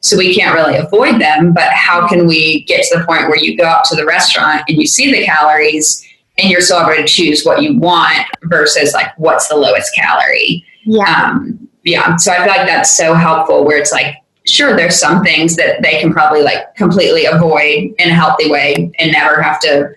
So 0.00 0.18
we 0.18 0.34
can't 0.34 0.54
really 0.54 0.76
avoid 0.76 1.18
them, 1.18 1.54
but 1.54 1.70
how 1.72 2.06
can 2.06 2.26
we 2.26 2.64
get 2.64 2.84
to 2.84 2.98
the 2.98 3.06
point 3.06 3.28
where 3.28 3.38
you 3.38 3.56
go 3.56 3.64
out 3.64 3.84
to 3.86 3.96
the 3.96 4.04
restaurant 4.04 4.64
and 4.68 4.76
you 4.76 4.86
see 4.86 5.10
the 5.10 5.24
calories 5.24 6.06
and 6.38 6.50
you're 6.50 6.60
still 6.60 6.80
able 6.80 6.94
to 6.94 7.06
choose 7.06 7.44
what 7.44 7.62
you 7.62 7.78
want 7.78 8.26
versus 8.44 8.92
like 8.92 9.16
what's 9.18 9.48
the 9.48 9.56
lowest 9.56 9.94
calorie. 9.94 10.64
Yeah. 10.84 11.04
Um, 11.04 11.68
yeah. 11.84 12.16
So 12.16 12.32
I 12.32 12.38
feel 12.38 12.48
like 12.48 12.66
that's 12.66 12.96
so 12.96 13.14
helpful 13.14 13.64
where 13.64 13.78
it's 13.78 13.92
like, 13.92 14.16
sure, 14.46 14.76
there's 14.76 14.98
some 14.98 15.24
things 15.24 15.56
that 15.56 15.82
they 15.82 16.00
can 16.00 16.12
probably 16.12 16.42
like 16.42 16.74
completely 16.76 17.24
avoid 17.24 17.94
in 17.98 18.10
a 18.10 18.14
healthy 18.14 18.50
way 18.50 18.90
and 18.98 19.12
never 19.12 19.42
have 19.42 19.58
to 19.60 19.94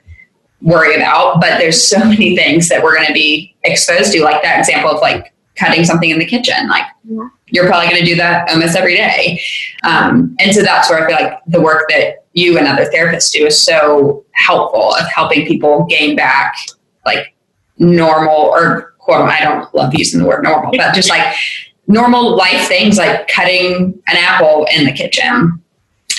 worry 0.62 0.96
about. 0.96 1.42
But 1.42 1.58
there's 1.58 1.82
so 1.82 2.00
many 2.06 2.36
things 2.36 2.70
that 2.70 2.84
we're 2.84 2.96
going 2.96 3.08
to 3.08 3.14
be 3.14 3.56
exposed 3.64 4.14
to, 4.14 4.24
like 4.24 4.42
that 4.44 4.60
example 4.60 4.92
of 4.92 5.02
like 5.02 5.34
cutting 5.56 5.84
something 5.86 6.10
in 6.10 6.20
the 6.20 6.26
kitchen. 6.26 6.68
Like 6.70 6.86
yeah. 7.04 7.28
you're 7.48 7.68
probably 7.68 7.90
going 7.90 8.02
to 8.02 8.06
do 8.06 8.16
that 8.16 8.50
almost 8.50 8.76
every 8.76 8.96
day. 8.96 9.42
Um, 9.84 10.36
and 10.40 10.54
so 10.54 10.62
that's 10.62 10.90
where 10.90 11.04
I 11.04 11.08
feel 11.08 11.26
like 11.26 11.40
the 11.48 11.62
work 11.62 11.86
that 11.90 12.26
you 12.34 12.58
and 12.58 12.68
other 12.68 12.86
therapists 12.86 13.32
do 13.32 13.46
is 13.46 13.62
so 13.62 14.26
helpful 14.34 14.94
of 14.96 15.06
helping 15.08 15.46
people 15.46 15.86
gain 15.90 16.16
back 16.16 16.56
like 17.06 17.36
normal 17.78 18.32
or 18.32 18.94
quote 19.00 19.30
I 19.30 19.44
don't 19.44 19.74
love 19.76 19.94
using 19.94 20.22
the 20.22 20.28
word 20.28 20.44
normal, 20.44 20.72
but 20.72 20.94
just 20.94 21.10
like 21.10 21.36
normal 21.88 22.38
life 22.38 22.68
things 22.68 22.98
like 22.98 23.28
cutting 23.28 24.02
an 24.08 24.18
apple 24.18 24.66
in 24.74 24.86
the 24.86 24.94
kitchen 24.94 25.62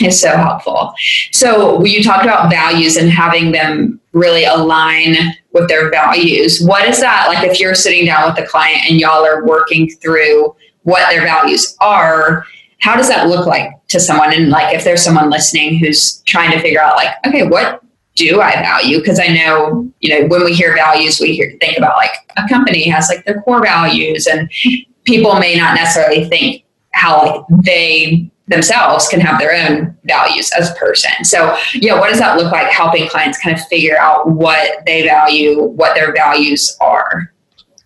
is 0.00 0.20
so 0.20 0.36
helpful. 0.36 0.94
So 1.32 1.84
you 1.84 2.02
talked 2.02 2.24
about 2.24 2.50
values 2.50 2.96
and 2.96 3.10
having 3.10 3.52
them 3.52 4.00
really 4.12 4.44
align 4.44 5.16
with 5.52 5.68
their 5.68 5.90
values. 5.90 6.62
What 6.62 6.88
is 6.88 7.00
that 7.00 7.26
like 7.28 7.48
if 7.48 7.60
you're 7.60 7.74
sitting 7.74 8.06
down 8.06 8.28
with 8.28 8.42
a 8.42 8.46
client 8.46 8.88
and 8.88 9.00
y'all 9.00 9.24
are 9.24 9.46
working 9.46 9.90
through 9.90 10.54
what 10.82 11.08
their 11.10 11.22
values 11.22 11.76
are? 11.80 12.44
how 12.82 12.96
does 12.96 13.08
that 13.08 13.28
look 13.28 13.46
like 13.46 13.70
to 13.86 14.00
someone 14.00 14.32
and 14.32 14.50
like 14.50 14.74
if 14.74 14.84
there's 14.84 15.02
someone 15.02 15.30
listening 15.30 15.78
who's 15.78 16.20
trying 16.22 16.50
to 16.50 16.60
figure 16.60 16.80
out 16.80 16.96
like 16.96 17.14
okay 17.26 17.46
what 17.46 17.82
do 18.16 18.40
i 18.40 18.52
value 18.54 18.98
because 18.98 19.18
i 19.18 19.28
know 19.28 19.90
you 20.00 20.10
know 20.10 20.26
when 20.26 20.44
we 20.44 20.52
hear 20.52 20.74
values 20.74 21.18
we 21.20 21.34
hear, 21.34 21.56
think 21.60 21.78
about 21.78 21.96
like 21.96 22.10
a 22.36 22.46
company 22.48 22.88
has 22.88 23.08
like 23.08 23.24
their 23.24 23.40
core 23.42 23.62
values 23.62 24.26
and 24.26 24.50
people 25.04 25.38
may 25.38 25.56
not 25.56 25.74
necessarily 25.74 26.24
think 26.28 26.64
how 26.92 27.24
like 27.24 27.62
they 27.64 28.30
themselves 28.52 29.08
can 29.08 29.20
have 29.20 29.38
their 29.38 29.52
own 29.52 29.96
values 30.04 30.50
as 30.58 30.70
a 30.70 30.74
person 30.74 31.10
so 31.24 31.56
yeah 31.74 31.98
what 31.98 32.08
does 32.08 32.18
that 32.18 32.36
look 32.36 32.52
like 32.52 32.68
helping 32.68 33.08
clients 33.08 33.38
kind 33.38 33.56
of 33.56 33.64
figure 33.66 33.98
out 33.98 34.28
what 34.28 34.84
they 34.86 35.02
value 35.02 35.62
what 35.62 35.94
their 35.94 36.12
values 36.12 36.76
are 36.80 37.32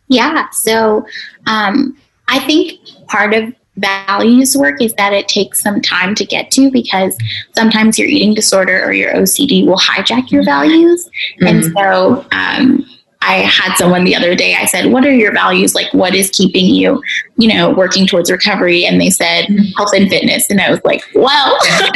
yeah 0.08 0.48
so 0.50 1.06
um, 1.46 1.96
i 2.28 2.38
think 2.40 2.80
part 3.08 3.32
of 3.34 3.52
values 3.76 4.56
work 4.56 4.80
is 4.80 4.94
that 4.94 5.12
it 5.12 5.28
takes 5.28 5.60
some 5.60 5.80
time 5.80 6.14
to 6.14 6.24
get 6.24 6.50
to 6.50 6.70
because 6.70 7.16
sometimes 7.54 7.98
your 7.98 8.08
eating 8.08 8.34
disorder 8.34 8.82
or 8.82 8.92
your 8.92 9.12
OCD 9.12 9.66
will 9.66 9.76
hijack 9.76 10.30
your 10.30 10.44
values. 10.44 11.08
Mm-hmm. 11.40 11.46
And 11.46 11.64
so 11.74 12.26
um, 12.32 12.86
I 13.22 13.38
had 13.38 13.74
someone 13.76 14.04
the 14.04 14.14
other 14.14 14.34
day, 14.34 14.54
I 14.54 14.66
said, 14.66 14.92
What 14.92 15.04
are 15.04 15.14
your 15.14 15.32
values? 15.32 15.74
Like, 15.74 15.92
what 15.92 16.14
is 16.14 16.30
keeping 16.30 16.66
you, 16.66 17.02
you 17.36 17.48
know, 17.48 17.70
working 17.70 18.06
towards 18.06 18.30
recovery? 18.30 18.84
And 18.84 19.00
they 19.00 19.10
said. 19.10 19.46
Health 19.76 19.90
and 19.94 20.08
fitness. 20.08 20.48
And 20.50 20.60
I 20.60 20.70
was 20.70 20.80
like, 20.84 21.02
Well, 21.14 21.58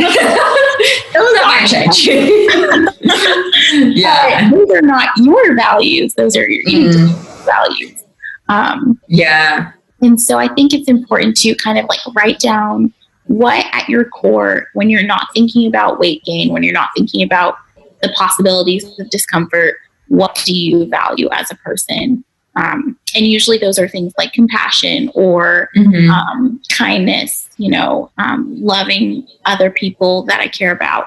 those 1.12 1.36
are 1.38 1.92
change. 1.92 2.06
yeah. 3.96 4.50
those 4.50 4.70
are 4.70 4.82
not 4.82 5.10
your 5.16 5.54
values, 5.54 6.14
those 6.14 6.36
are 6.36 6.48
your 6.48 6.64
mm-hmm. 6.64 7.44
values. 7.44 8.04
Um, 8.48 9.00
yeah. 9.08 9.72
And 10.02 10.20
so 10.20 10.38
I 10.38 10.48
think 10.48 10.72
it's 10.72 10.88
important 10.88 11.36
to 11.38 11.54
kind 11.54 11.78
of 11.78 11.86
like 11.88 12.00
write 12.14 12.40
down 12.40 12.92
what 13.26 13.64
at 13.72 13.88
your 13.88 14.06
core, 14.06 14.66
when 14.74 14.90
you're 14.90 15.06
not 15.06 15.28
thinking 15.34 15.68
about 15.68 16.00
weight 16.00 16.24
gain, 16.24 16.52
when 16.52 16.64
you're 16.64 16.74
not 16.74 16.90
thinking 16.96 17.22
about 17.22 17.54
the 18.02 18.12
possibilities 18.16 18.84
of 18.98 19.08
discomfort, 19.10 19.76
what 20.10 20.40
do 20.44 20.54
you 20.54 20.86
value 20.86 21.28
as 21.32 21.50
a 21.50 21.54
person? 21.56 22.24
Um, 22.56 22.98
and 23.16 23.26
usually 23.26 23.58
those 23.58 23.78
are 23.78 23.88
things 23.88 24.12
like 24.18 24.32
compassion 24.32 25.10
or 25.14 25.70
mm-hmm. 25.76 26.10
um, 26.10 26.60
kindness, 26.68 27.48
you 27.56 27.70
know, 27.70 28.10
um, 28.18 28.54
loving 28.60 29.26
other 29.46 29.70
people 29.70 30.24
that 30.24 30.40
I 30.40 30.48
care 30.48 30.72
about. 30.72 31.06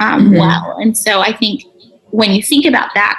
um, 0.00 0.26
mm-hmm. 0.26 0.38
well. 0.38 0.76
And 0.80 0.96
so 0.96 1.20
I 1.20 1.36
think 1.36 1.62
when 2.10 2.32
you 2.32 2.42
think 2.42 2.64
about 2.66 2.90
that 2.94 3.18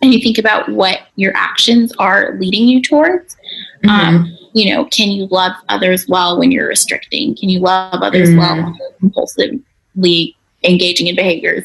and 0.00 0.14
you 0.14 0.20
think 0.20 0.38
about 0.38 0.68
what 0.70 1.00
your 1.16 1.32
actions 1.36 1.92
are 1.98 2.36
leading 2.38 2.66
you 2.66 2.80
towards, 2.80 3.36
mm-hmm. 3.84 3.90
um, 3.90 4.38
you 4.54 4.72
know, 4.72 4.86
can 4.86 5.10
you 5.10 5.26
love 5.26 5.52
others 5.68 6.08
well 6.08 6.38
when 6.38 6.50
you're 6.50 6.68
restricting? 6.68 7.36
Can 7.36 7.48
you 7.48 7.60
love 7.60 8.02
others 8.02 8.30
mm-hmm. 8.30 8.38
well 8.38 8.56
when 8.56 8.74
you're 8.74 9.10
compulsively 9.10 10.34
engaging 10.66 11.06
in 11.06 11.16
behaviors? 11.16 11.64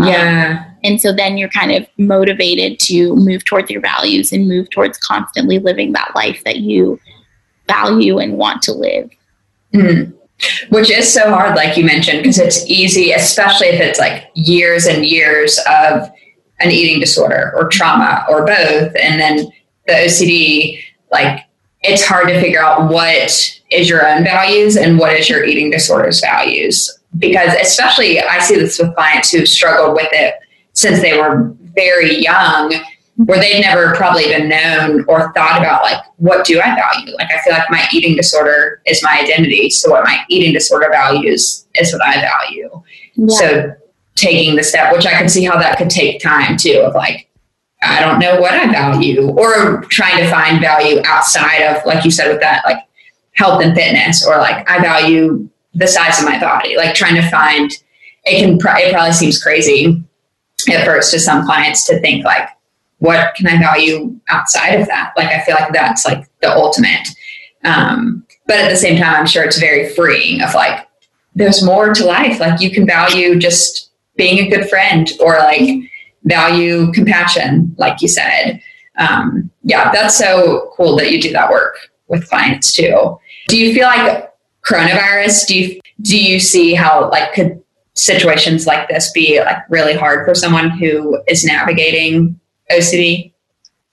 Um, 0.00 0.06
yeah. 0.08 0.64
Um, 0.66 0.76
and 0.82 1.00
so 1.00 1.12
then 1.12 1.36
you're 1.36 1.50
kind 1.50 1.72
of 1.72 1.86
motivated 1.98 2.78
to 2.80 3.14
move 3.16 3.44
towards 3.44 3.70
your 3.70 3.80
values 3.80 4.32
and 4.32 4.48
move 4.48 4.70
towards 4.70 4.98
constantly 4.98 5.58
living 5.58 5.92
that 5.92 6.12
life 6.14 6.42
that 6.44 6.58
you 6.58 6.98
value 7.68 8.18
and 8.18 8.36
want 8.36 8.62
to 8.62 8.72
live. 8.72 9.10
Mm-hmm. 9.74 10.16
Which 10.70 10.90
is 10.90 11.12
so 11.12 11.28
hard, 11.28 11.54
like 11.54 11.76
you 11.76 11.84
mentioned, 11.84 12.22
because 12.22 12.38
it's 12.38 12.64
easy, 12.66 13.12
especially 13.12 13.68
if 13.68 13.80
it's 13.80 13.98
like 13.98 14.30
years 14.34 14.86
and 14.86 15.04
years 15.04 15.58
of 15.68 16.10
an 16.60 16.70
eating 16.70 16.98
disorder 16.98 17.52
or 17.54 17.68
trauma 17.68 18.24
or 18.28 18.46
both. 18.46 18.94
And 18.96 19.20
then 19.20 19.36
the 19.86 19.92
OCD, 19.92 20.82
like 21.12 21.44
it's 21.82 22.06
hard 22.06 22.28
to 22.28 22.40
figure 22.40 22.62
out 22.62 22.90
what 22.90 23.60
is 23.70 23.88
your 23.88 24.06
own 24.06 24.24
values 24.24 24.76
and 24.76 24.98
what 24.98 25.14
is 25.14 25.28
your 25.28 25.44
eating 25.44 25.70
disorder's 25.70 26.20
values. 26.20 26.99
Because 27.18 27.54
especially 27.60 28.20
I 28.20 28.38
see 28.38 28.56
this 28.56 28.78
with 28.78 28.94
clients 28.94 29.32
who've 29.32 29.48
struggled 29.48 29.94
with 29.94 30.08
it 30.12 30.34
since 30.72 31.00
they 31.00 31.18
were 31.18 31.54
very 31.74 32.22
young 32.22 32.72
where 33.26 33.38
they've 33.38 33.60
never 33.60 33.94
probably 33.94 34.24
even 34.24 34.48
known 34.48 35.04
or 35.06 35.32
thought 35.34 35.58
about 35.58 35.82
like 35.82 36.02
what 36.16 36.44
do 36.46 36.58
i 36.60 36.74
value 36.74 37.14
like 37.16 37.28
i 37.30 37.40
feel 37.42 37.52
like 37.52 37.70
my 37.70 37.86
eating 37.92 38.16
disorder 38.16 38.80
is 38.86 39.02
my 39.02 39.20
identity 39.20 39.68
so 39.68 39.90
what 39.90 40.04
my 40.04 40.20
eating 40.28 40.52
disorder 40.52 40.88
values 40.90 41.66
is 41.74 41.92
what 41.92 42.02
i 42.02 42.20
value 42.20 42.70
yeah. 43.16 43.26
so 43.28 43.74
taking 44.14 44.56
the 44.56 44.62
step 44.62 44.92
which 44.92 45.06
i 45.06 45.10
can 45.10 45.28
see 45.28 45.44
how 45.44 45.58
that 45.58 45.76
could 45.76 45.90
take 45.90 46.20
time 46.20 46.56
too 46.56 46.82
of 46.84 46.94
like 46.94 47.28
i 47.82 48.00
don't 48.00 48.18
know 48.18 48.40
what 48.40 48.54
i 48.54 48.70
value 48.70 49.28
or 49.30 49.82
trying 49.90 50.16
to 50.16 50.30
find 50.30 50.60
value 50.60 51.02
outside 51.04 51.62
of 51.62 51.84
like 51.84 52.04
you 52.04 52.10
said 52.10 52.28
with 52.28 52.40
that 52.40 52.62
like 52.64 52.78
health 53.32 53.62
and 53.62 53.74
fitness 53.74 54.26
or 54.26 54.38
like 54.38 54.68
i 54.70 54.80
value 54.80 55.48
the 55.74 55.86
size 55.86 56.18
of 56.18 56.24
my 56.24 56.38
body 56.38 56.76
like 56.76 56.94
trying 56.94 57.14
to 57.14 57.28
find 57.30 57.70
it 58.24 58.40
can 58.40 58.58
it 58.78 58.92
probably 58.92 59.12
seems 59.12 59.42
crazy 59.42 60.02
at 60.70 60.84
first 60.84 61.12
to 61.12 61.18
some 61.18 61.44
clients 61.44 61.84
to 61.86 61.98
think 62.00 62.24
like 62.24 62.48
what 63.00 63.34
can 63.34 63.46
I 63.46 63.58
value 63.58 64.18
outside 64.28 64.74
of 64.74 64.86
that? 64.86 65.12
Like, 65.16 65.28
I 65.28 65.42
feel 65.42 65.56
like 65.56 65.72
that's 65.72 66.04
like 66.06 66.28
the 66.40 66.54
ultimate. 66.54 67.08
Um, 67.64 68.24
but 68.46 68.58
at 68.58 68.70
the 68.70 68.76
same 68.76 68.98
time, 68.98 69.14
I'm 69.14 69.26
sure 69.26 69.42
it's 69.42 69.58
very 69.58 69.88
freeing 69.94 70.42
of 70.42 70.54
like, 70.54 70.86
there's 71.34 71.64
more 71.64 71.92
to 71.94 72.04
life. 72.04 72.40
Like, 72.40 72.60
you 72.60 72.70
can 72.70 72.86
value 72.86 73.38
just 73.38 73.90
being 74.16 74.38
a 74.38 74.50
good 74.50 74.68
friend 74.68 75.10
or 75.18 75.38
like 75.38 75.68
value 76.24 76.92
compassion, 76.92 77.74
like 77.78 78.02
you 78.02 78.08
said. 78.08 78.60
Um, 78.98 79.50
yeah, 79.62 79.90
that's 79.92 80.18
so 80.18 80.72
cool 80.76 80.96
that 80.96 81.10
you 81.10 81.22
do 81.22 81.32
that 81.32 81.50
work 81.50 81.76
with 82.08 82.28
clients 82.28 82.70
too. 82.70 83.18
Do 83.48 83.56
you 83.56 83.72
feel 83.72 83.86
like 83.86 84.29
coronavirus? 84.64 85.46
Do 85.46 85.58
you 85.58 85.80
do 86.02 86.18
you 86.18 86.40
see 86.40 86.74
how 86.74 87.10
like 87.10 87.32
could 87.34 87.62
situations 87.94 88.66
like 88.66 88.88
this 88.88 89.10
be 89.12 89.40
like 89.40 89.58
really 89.68 89.94
hard 89.94 90.26
for 90.26 90.34
someone 90.34 90.70
who 90.70 91.20
is 91.28 91.44
navigating 91.44 92.38
OCD? 92.70 93.32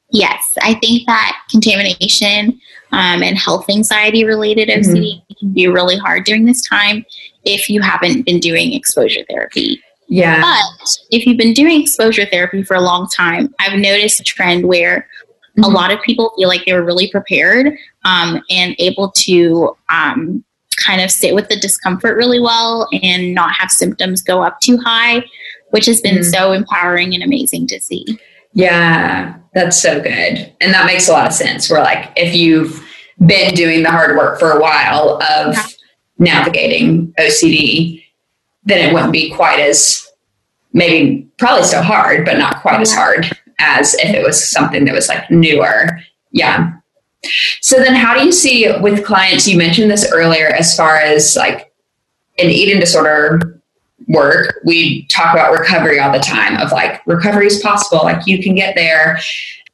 Yes, 0.09 0.57
I 0.61 0.75
think 0.75 1.05
that 1.07 1.37
contamination 1.51 2.59
um, 2.93 3.21
and 3.21 3.37
health 3.37 3.69
anxiety 3.69 4.23
related 4.23 4.69
OCD 4.69 5.17
mm-hmm. 5.17 5.33
can 5.39 5.53
be 5.53 5.67
really 5.67 5.97
hard 5.97 6.23
during 6.23 6.45
this 6.45 6.61
time 6.61 7.05
if 7.43 7.69
you 7.69 7.81
haven't 7.81 8.25
been 8.25 8.39
doing 8.39 8.73
exposure 8.73 9.25
therapy. 9.29 9.81
Yeah. 10.07 10.41
But 10.41 10.89
if 11.11 11.25
you've 11.25 11.37
been 11.37 11.53
doing 11.53 11.81
exposure 11.81 12.25
therapy 12.25 12.63
for 12.63 12.75
a 12.75 12.81
long 12.81 13.09
time, 13.09 13.53
I've 13.59 13.77
noticed 13.77 14.21
a 14.21 14.23
trend 14.23 14.65
where 14.65 15.07
mm-hmm. 15.57 15.63
a 15.63 15.67
lot 15.67 15.91
of 15.91 16.01
people 16.01 16.31
feel 16.37 16.47
like 16.47 16.65
they 16.65 16.73
were 16.73 16.83
really 16.83 17.11
prepared 17.11 17.73
um, 18.05 18.41
and 18.49 18.75
able 18.79 19.11
to 19.11 19.75
um, 19.89 20.45
kind 20.87 21.01
of 21.01 21.11
sit 21.11 21.35
with 21.35 21.49
the 21.49 21.59
discomfort 21.59 22.15
really 22.15 22.39
well 22.39 22.87
and 23.03 23.33
not 23.33 23.53
have 23.53 23.69
symptoms 23.69 24.21
go 24.23 24.41
up 24.41 24.59
too 24.61 24.77
high, 24.77 25.23
which 25.71 25.85
has 25.85 25.99
been 25.99 26.19
mm-hmm. 26.19 26.31
so 26.31 26.53
empowering 26.53 27.13
and 27.13 27.21
amazing 27.21 27.67
to 27.67 27.81
see. 27.81 28.05
Yeah, 28.53 29.35
that's 29.53 29.79
so 29.79 30.01
good. 30.01 30.53
And 30.61 30.73
that 30.73 30.85
makes 30.85 31.09
a 31.09 31.11
lot 31.11 31.27
of 31.27 31.33
sense. 31.33 31.69
Where, 31.69 31.83
like, 31.83 32.11
if 32.15 32.33
you've 32.33 32.83
been 33.25 33.53
doing 33.53 33.83
the 33.83 33.91
hard 33.91 34.15
work 34.15 34.39
for 34.39 34.51
a 34.51 34.59
while 34.59 35.21
of 35.21 35.55
navigating 36.17 37.13
OCD, 37.19 38.03
then 38.63 38.89
it 38.89 38.93
wouldn't 38.93 39.13
be 39.13 39.31
quite 39.31 39.59
as 39.59 40.07
maybe 40.73 41.27
probably 41.37 41.63
so 41.63 41.81
hard, 41.81 42.25
but 42.25 42.37
not 42.37 42.61
quite 42.61 42.81
as 42.81 42.93
hard 42.93 43.29
as 43.59 43.93
if 43.95 44.13
it 44.13 44.23
was 44.23 44.49
something 44.49 44.85
that 44.85 44.93
was 44.93 45.07
like 45.07 45.29
newer. 45.29 45.99
Yeah. 46.31 46.71
So 47.61 47.77
then 47.77 47.95
how 47.95 48.17
do 48.17 48.23
you 48.23 48.31
see 48.31 48.71
with 48.79 49.05
clients, 49.05 49.47
you 49.47 49.57
mentioned 49.57 49.91
this 49.91 50.11
earlier 50.11 50.47
as 50.47 50.75
far 50.75 50.97
as 50.97 51.35
like 51.35 51.73
an 52.37 52.49
eating 52.49 52.79
disorder 52.79 53.61
work, 54.07 54.59
we 54.63 55.05
talk 55.07 55.33
about 55.33 55.51
recovery 55.51 55.99
all 55.99 56.11
the 56.11 56.19
time 56.19 56.57
of 56.57 56.71
like 56.71 57.05
recovery 57.05 57.47
is 57.47 57.59
possible, 57.59 58.03
like 58.03 58.25
you 58.27 58.41
can 58.41 58.55
get 58.55 58.75
there. 58.75 59.19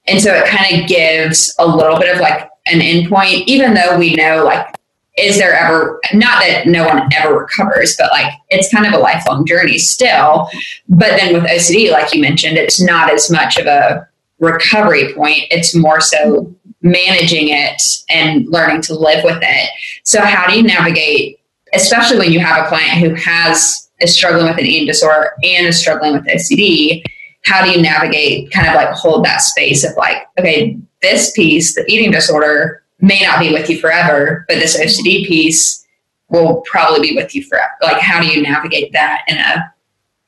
And 0.08 0.22
so 0.22 0.34
it 0.34 0.48
kind 0.48 0.82
of 0.82 0.88
gives 0.88 1.54
a 1.60 1.68
little 1.68 2.00
bit 2.00 2.14
of 2.14 2.22
like 2.22 2.50
an 2.66 2.80
endpoint, 2.80 3.44
even 3.46 3.74
though 3.74 3.98
we 3.98 4.16
know 4.16 4.44
like, 4.44 4.76
is 5.18 5.38
there 5.38 5.54
ever, 5.54 6.00
not 6.14 6.40
that 6.40 6.66
no 6.66 6.88
one 6.88 7.08
ever 7.16 7.38
recovers, 7.38 7.96
but 7.98 8.12
like 8.12 8.34
it's 8.50 8.74
kind 8.74 8.88
of 8.88 8.94
a 8.94 8.98
lifelong 8.98 9.46
journey 9.46 9.78
still. 9.78 10.50
But 10.90 11.18
then 11.18 11.34
with 11.34 11.44
OCD, 11.44 11.92
like 11.92 12.14
you 12.14 12.22
mentioned, 12.22 12.58
it's 12.58 12.82
not 12.82 13.12
as 13.12 13.30
much 13.30 13.58
of 13.58 13.68
a 13.68 14.08
recovery 14.40 15.14
point, 15.14 15.44
it's 15.52 15.76
more 15.76 16.02
so 16.02 16.54
managing 16.82 17.50
it 17.50 17.82
and 18.10 18.48
learning 18.48 18.82
to 18.84 18.94
live 18.94 19.24
with 19.24 19.40
it. 19.42 19.70
So, 20.04 20.22
how 20.22 20.48
do 20.48 20.56
you 20.56 20.64
navigate, 20.64 21.40
especially 21.74 22.18
when 22.18 22.32
you 22.32 22.40
have 22.40 22.66
a 22.66 22.68
client 22.68 23.00
who 23.00 23.16
has 23.16 23.90
is 24.02 24.16
struggling 24.16 24.48
with 24.48 24.58
an 24.58 24.66
eating 24.66 24.88
disorder 24.88 25.32
and 25.44 25.68
is 25.68 25.80
struggling 25.80 26.14
with 26.14 26.26
OCD, 26.26 27.04
how 27.46 27.64
do 27.64 27.72
you 27.72 27.82
navigate 27.82 28.52
kind 28.52 28.68
of 28.68 28.76
like 28.76 28.90
hold 28.90 29.26
that 29.26 29.42
space 29.42 29.84
of 29.84 29.96
like, 29.98 30.28
okay, 30.40 30.78
this 31.02 31.32
piece, 31.32 31.76
the 31.76 31.86
eating 31.92 32.12
disorder, 32.12 32.84
may 33.00 33.22
not 33.22 33.40
be 33.40 33.52
with 33.52 33.70
you 33.70 33.80
forever, 33.80 34.46
but 34.48 34.56
this 34.56 34.80
OCD 34.80 35.26
piece 35.26 35.86
will 36.30 36.62
probably 36.62 37.10
be 37.10 37.16
with 37.16 37.36
you 37.36 37.44
forever. 37.44 37.72
Like, 37.82 38.00
how 38.00 38.22
do 38.22 38.28
you 38.28 38.42
navigate 38.42 38.94
that 38.94 39.24
in 39.28 39.38
a 39.38 39.74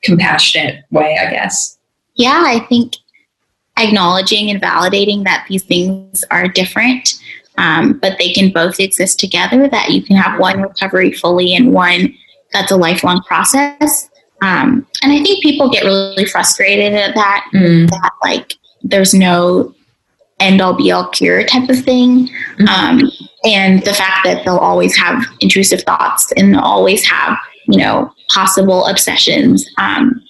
compassionate 0.02 0.84
way, 0.90 1.18
I 1.20 1.30
guess? 1.30 1.78
Yeah, 2.14 2.42
I 2.44 2.60
think 2.60 2.94
acknowledging 3.78 4.50
and 4.50 4.60
validating 4.60 5.24
that 5.24 5.46
these 5.48 5.62
things 5.62 6.24
are 6.30 6.48
different, 6.48 7.14
um, 7.58 7.98
but 7.98 8.18
they 8.18 8.32
can 8.32 8.50
both 8.50 8.80
exist 8.80 9.20
together, 9.20 9.68
that 9.68 9.90
you 9.90 10.02
can 10.02 10.16
have 10.16 10.40
one 10.40 10.60
recovery 10.62 11.12
fully 11.12 11.54
and 11.54 11.72
one 11.72 12.14
that's 12.52 12.72
a 12.72 12.76
lifelong 12.76 13.22
process. 13.22 14.08
Um, 14.42 14.86
and 15.02 15.12
I 15.12 15.22
think 15.22 15.42
people 15.42 15.70
get 15.70 15.84
really 15.84 16.26
frustrated 16.26 16.92
at 16.92 17.14
that, 17.14 17.48
mm. 17.54 17.88
that 17.88 18.12
like 18.22 18.54
there's 18.82 19.14
no 19.14 19.74
end 20.38 20.60
all 20.60 20.74
be 20.74 20.90
all 20.92 21.08
cure 21.08 21.42
type 21.44 21.68
of 21.68 21.82
thing. 21.82 22.28
Mm-hmm. 22.58 22.68
Um, 22.68 23.10
and 23.44 23.82
the 23.84 23.94
fact 23.94 24.24
that 24.24 24.44
they'll 24.44 24.58
always 24.58 24.96
have 24.96 25.24
intrusive 25.40 25.82
thoughts 25.82 26.32
and 26.36 26.56
always 26.56 27.04
have, 27.04 27.38
you 27.66 27.78
know, 27.78 28.12
possible 28.28 28.86
obsessions. 28.86 29.66
Um, 29.78 30.22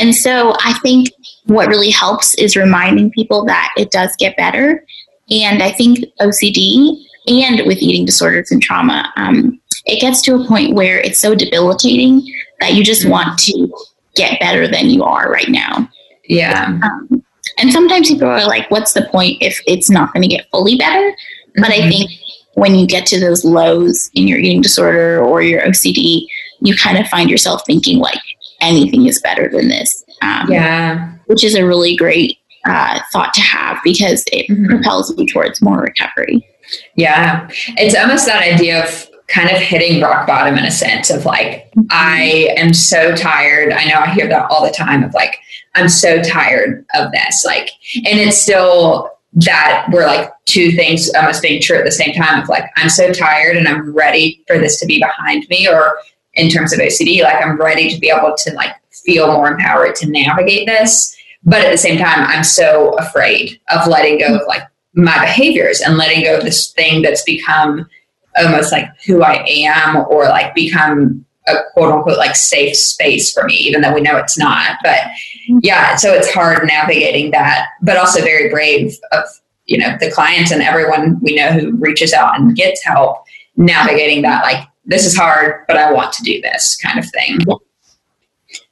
and 0.00 0.14
so 0.14 0.54
I 0.64 0.78
think 0.82 1.10
what 1.44 1.68
really 1.68 1.90
helps 1.90 2.34
is 2.34 2.56
reminding 2.56 3.10
people 3.10 3.44
that 3.44 3.72
it 3.76 3.90
does 3.90 4.14
get 4.18 4.36
better. 4.36 4.84
And 5.30 5.62
I 5.62 5.70
think 5.70 5.98
OCD 6.20 6.96
and 7.28 7.66
with 7.66 7.78
eating 7.78 8.06
disorders 8.06 8.50
and 8.50 8.62
trauma, 8.62 9.12
um, 9.16 9.60
it 9.86 10.00
gets 10.00 10.22
to 10.22 10.34
a 10.34 10.46
point 10.46 10.74
where 10.74 10.98
it's 10.98 11.18
so 11.18 11.34
debilitating 11.34 12.22
that 12.60 12.74
you 12.74 12.84
just 12.84 13.08
want 13.08 13.38
to 13.40 13.72
get 14.14 14.40
better 14.40 14.66
than 14.66 14.86
you 14.86 15.04
are 15.04 15.30
right 15.30 15.48
now. 15.48 15.88
Yeah. 16.24 16.78
Um, 16.82 17.24
and 17.58 17.72
sometimes 17.72 18.08
people 18.08 18.28
are 18.28 18.46
like, 18.46 18.70
what's 18.70 18.92
the 18.92 19.08
point 19.10 19.38
if 19.40 19.60
it's 19.66 19.90
not 19.90 20.12
going 20.12 20.22
to 20.22 20.28
get 20.28 20.48
fully 20.50 20.76
better? 20.76 21.10
Mm-hmm. 21.10 21.62
But 21.62 21.70
I 21.70 21.78
mm-hmm. 21.78 21.88
think 21.88 22.10
when 22.54 22.74
you 22.74 22.86
get 22.86 23.06
to 23.06 23.20
those 23.20 23.44
lows 23.44 24.10
in 24.14 24.28
your 24.28 24.38
eating 24.38 24.62
disorder 24.62 25.20
or 25.22 25.42
your 25.42 25.62
OCD, 25.62 26.26
you 26.60 26.76
kind 26.76 26.98
of 26.98 27.06
find 27.08 27.30
yourself 27.30 27.62
thinking 27.66 27.98
like 27.98 28.20
anything 28.60 29.06
is 29.06 29.20
better 29.20 29.48
than 29.48 29.68
this. 29.68 30.04
Um, 30.22 30.50
yeah. 30.50 31.12
Which 31.26 31.44
is 31.44 31.54
a 31.54 31.64
really 31.64 31.96
great 31.96 32.38
uh, 32.64 33.00
thought 33.12 33.32
to 33.34 33.40
have 33.40 33.78
because 33.82 34.24
it 34.32 34.50
mm-hmm. 34.50 34.66
propels 34.66 35.16
you 35.16 35.26
towards 35.26 35.62
more 35.62 35.80
recovery. 35.80 36.46
Yeah. 36.94 37.48
It's 37.78 37.96
almost 37.96 38.26
that 38.26 38.42
idea 38.42 38.84
of 38.84 39.08
kind 39.28 39.48
of 39.48 39.58
hitting 39.58 40.02
rock 40.02 40.26
bottom 40.26 40.58
in 40.58 40.64
a 40.64 40.70
sense 40.70 41.08
of 41.08 41.24
like, 41.24 41.70
mm-hmm. 41.70 41.82
I 41.90 42.52
am 42.56 42.74
so 42.74 43.14
tired. 43.14 43.72
I 43.72 43.84
know 43.84 43.98
I 43.98 44.10
hear 44.10 44.28
that 44.28 44.50
all 44.50 44.64
the 44.64 44.72
time 44.72 45.04
of 45.04 45.14
like, 45.14 45.36
I'm 45.74 45.88
so 45.88 46.20
tired 46.20 46.84
of 46.94 47.12
this. 47.12 47.44
Like, 47.44 47.70
and 47.94 48.18
it's 48.18 48.38
still 48.38 49.10
that 49.34 49.86
we're 49.92 50.06
like 50.06 50.32
two 50.46 50.72
things 50.72 51.08
almost 51.14 51.42
being 51.42 51.62
true 51.62 51.78
at 51.78 51.84
the 51.84 51.92
same 51.92 52.12
time 52.12 52.42
of 52.42 52.48
like, 52.48 52.64
I'm 52.76 52.88
so 52.88 53.12
tired 53.12 53.56
and 53.56 53.68
I'm 53.68 53.94
ready 53.94 54.42
for 54.48 54.58
this 54.58 54.80
to 54.80 54.86
be 54.86 54.98
behind 54.98 55.46
me. 55.48 55.68
Or 55.68 55.98
in 56.34 56.48
terms 56.48 56.72
of 56.72 56.80
OCD, 56.80 57.22
like 57.22 57.42
I'm 57.42 57.58
ready 57.58 57.88
to 57.90 57.98
be 57.98 58.10
able 58.10 58.34
to 58.36 58.52
like 58.54 58.74
feel 58.90 59.32
more 59.32 59.50
empowered 59.52 59.94
to 59.96 60.10
navigate 60.10 60.66
this. 60.66 61.16
But 61.42 61.64
at 61.64 61.70
the 61.70 61.78
same 61.78 61.98
time, 61.98 62.24
I'm 62.26 62.44
so 62.44 62.94
afraid 62.98 63.60
of 63.74 63.88
letting 63.88 64.18
go 64.18 64.36
of 64.36 64.42
like 64.46 64.62
my 64.94 65.18
behaviors 65.20 65.80
and 65.80 65.96
letting 65.96 66.24
go 66.24 66.38
of 66.38 66.44
this 66.44 66.72
thing 66.72 67.02
that's 67.02 67.22
become 67.22 67.88
almost 68.36 68.72
like 68.72 68.88
who 69.06 69.22
I 69.22 69.44
am 69.46 69.96
or 69.96 70.24
like 70.24 70.54
become 70.54 71.24
a 71.48 71.54
quote 71.72 71.92
unquote 71.92 72.18
like 72.18 72.36
safe 72.36 72.76
space 72.76 73.32
for 73.32 73.44
me, 73.44 73.54
even 73.54 73.80
though 73.80 73.94
we 73.94 74.00
know 74.00 74.16
it's 74.16 74.38
not. 74.38 74.78
But 74.82 74.98
mm-hmm. 74.98 75.58
yeah, 75.62 75.96
so 75.96 76.12
it's 76.12 76.32
hard 76.32 76.66
navigating 76.66 77.30
that, 77.32 77.68
but 77.82 77.96
also 77.96 78.20
very 78.20 78.50
brave 78.50 78.96
of, 79.12 79.24
you 79.66 79.78
know, 79.78 79.96
the 79.98 80.10
clients 80.10 80.50
and 80.50 80.62
everyone 80.62 81.18
we 81.20 81.34
know 81.34 81.52
who 81.52 81.76
reaches 81.76 82.12
out 82.12 82.38
and 82.38 82.54
gets 82.54 82.84
help 82.84 83.24
navigating 83.56 84.22
that 84.22 84.44
like 84.44 84.66
this 84.90 85.06
is 85.06 85.16
hard, 85.16 85.64
but 85.68 85.76
I 85.76 85.92
want 85.92 86.12
to 86.14 86.22
do 86.22 86.40
this 86.42 86.76
kind 86.76 86.98
of 86.98 87.08
thing. 87.10 87.38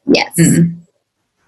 Yes. 0.07 0.39
Mm-hmm. 0.39 0.79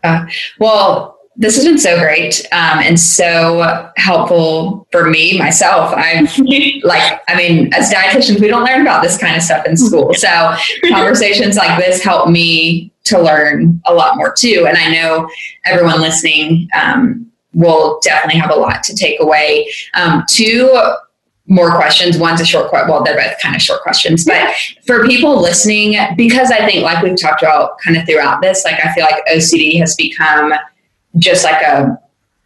Uh, 0.02 0.26
well, 0.58 1.18
this 1.36 1.56
has 1.56 1.64
been 1.64 1.78
so 1.78 1.98
great 1.98 2.46
um, 2.52 2.78
and 2.78 2.98
so 2.98 3.90
helpful 3.96 4.86
for 4.92 5.08
me 5.10 5.38
myself. 5.38 5.92
I'm 5.96 6.24
like, 6.82 7.20
I 7.28 7.36
mean, 7.36 7.72
as 7.74 7.92
dietitians, 7.92 8.40
we 8.40 8.48
don't 8.48 8.64
learn 8.64 8.82
about 8.82 9.02
this 9.02 9.18
kind 9.18 9.36
of 9.36 9.42
stuff 9.42 9.66
in 9.66 9.76
school. 9.76 10.14
So 10.14 10.54
conversations 10.88 11.56
like 11.56 11.78
this 11.78 12.02
help 12.02 12.28
me 12.28 12.92
to 13.04 13.20
learn 13.20 13.82
a 13.86 13.94
lot 13.94 14.16
more 14.16 14.32
too. 14.32 14.66
And 14.68 14.76
I 14.76 14.92
know 14.92 15.28
everyone 15.64 16.00
listening 16.00 16.68
um, 16.80 17.30
will 17.54 17.98
definitely 18.04 18.40
have 18.40 18.50
a 18.50 18.58
lot 18.58 18.82
to 18.84 18.94
take 18.94 19.20
away. 19.20 19.68
Um, 19.94 20.24
two 20.28 20.70
more 21.50 21.74
questions. 21.74 22.16
One's 22.16 22.40
a 22.40 22.46
short 22.46 22.70
question. 22.70 22.88
Well, 22.88 23.02
they're 23.02 23.16
both 23.16 23.34
kind 23.42 23.54
of 23.56 23.60
short 23.60 23.82
questions, 23.82 24.24
but 24.24 24.54
for 24.86 25.04
people 25.04 25.42
listening, 25.42 25.96
because 26.16 26.50
I 26.50 26.64
think, 26.64 26.82
like 26.84 27.02
we've 27.02 27.20
talked 27.20 27.42
about 27.42 27.78
kind 27.80 27.96
of 27.96 28.06
throughout 28.06 28.40
this, 28.40 28.64
like 28.64 28.78
I 28.82 28.94
feel 28.94 29.04
like 29.04 29.22
OCD 29.26 29.78
has 29.80 29.94
become 29.96 30.54
just 31.18 31.44
like 31.44 31.60
a 31.60 31.98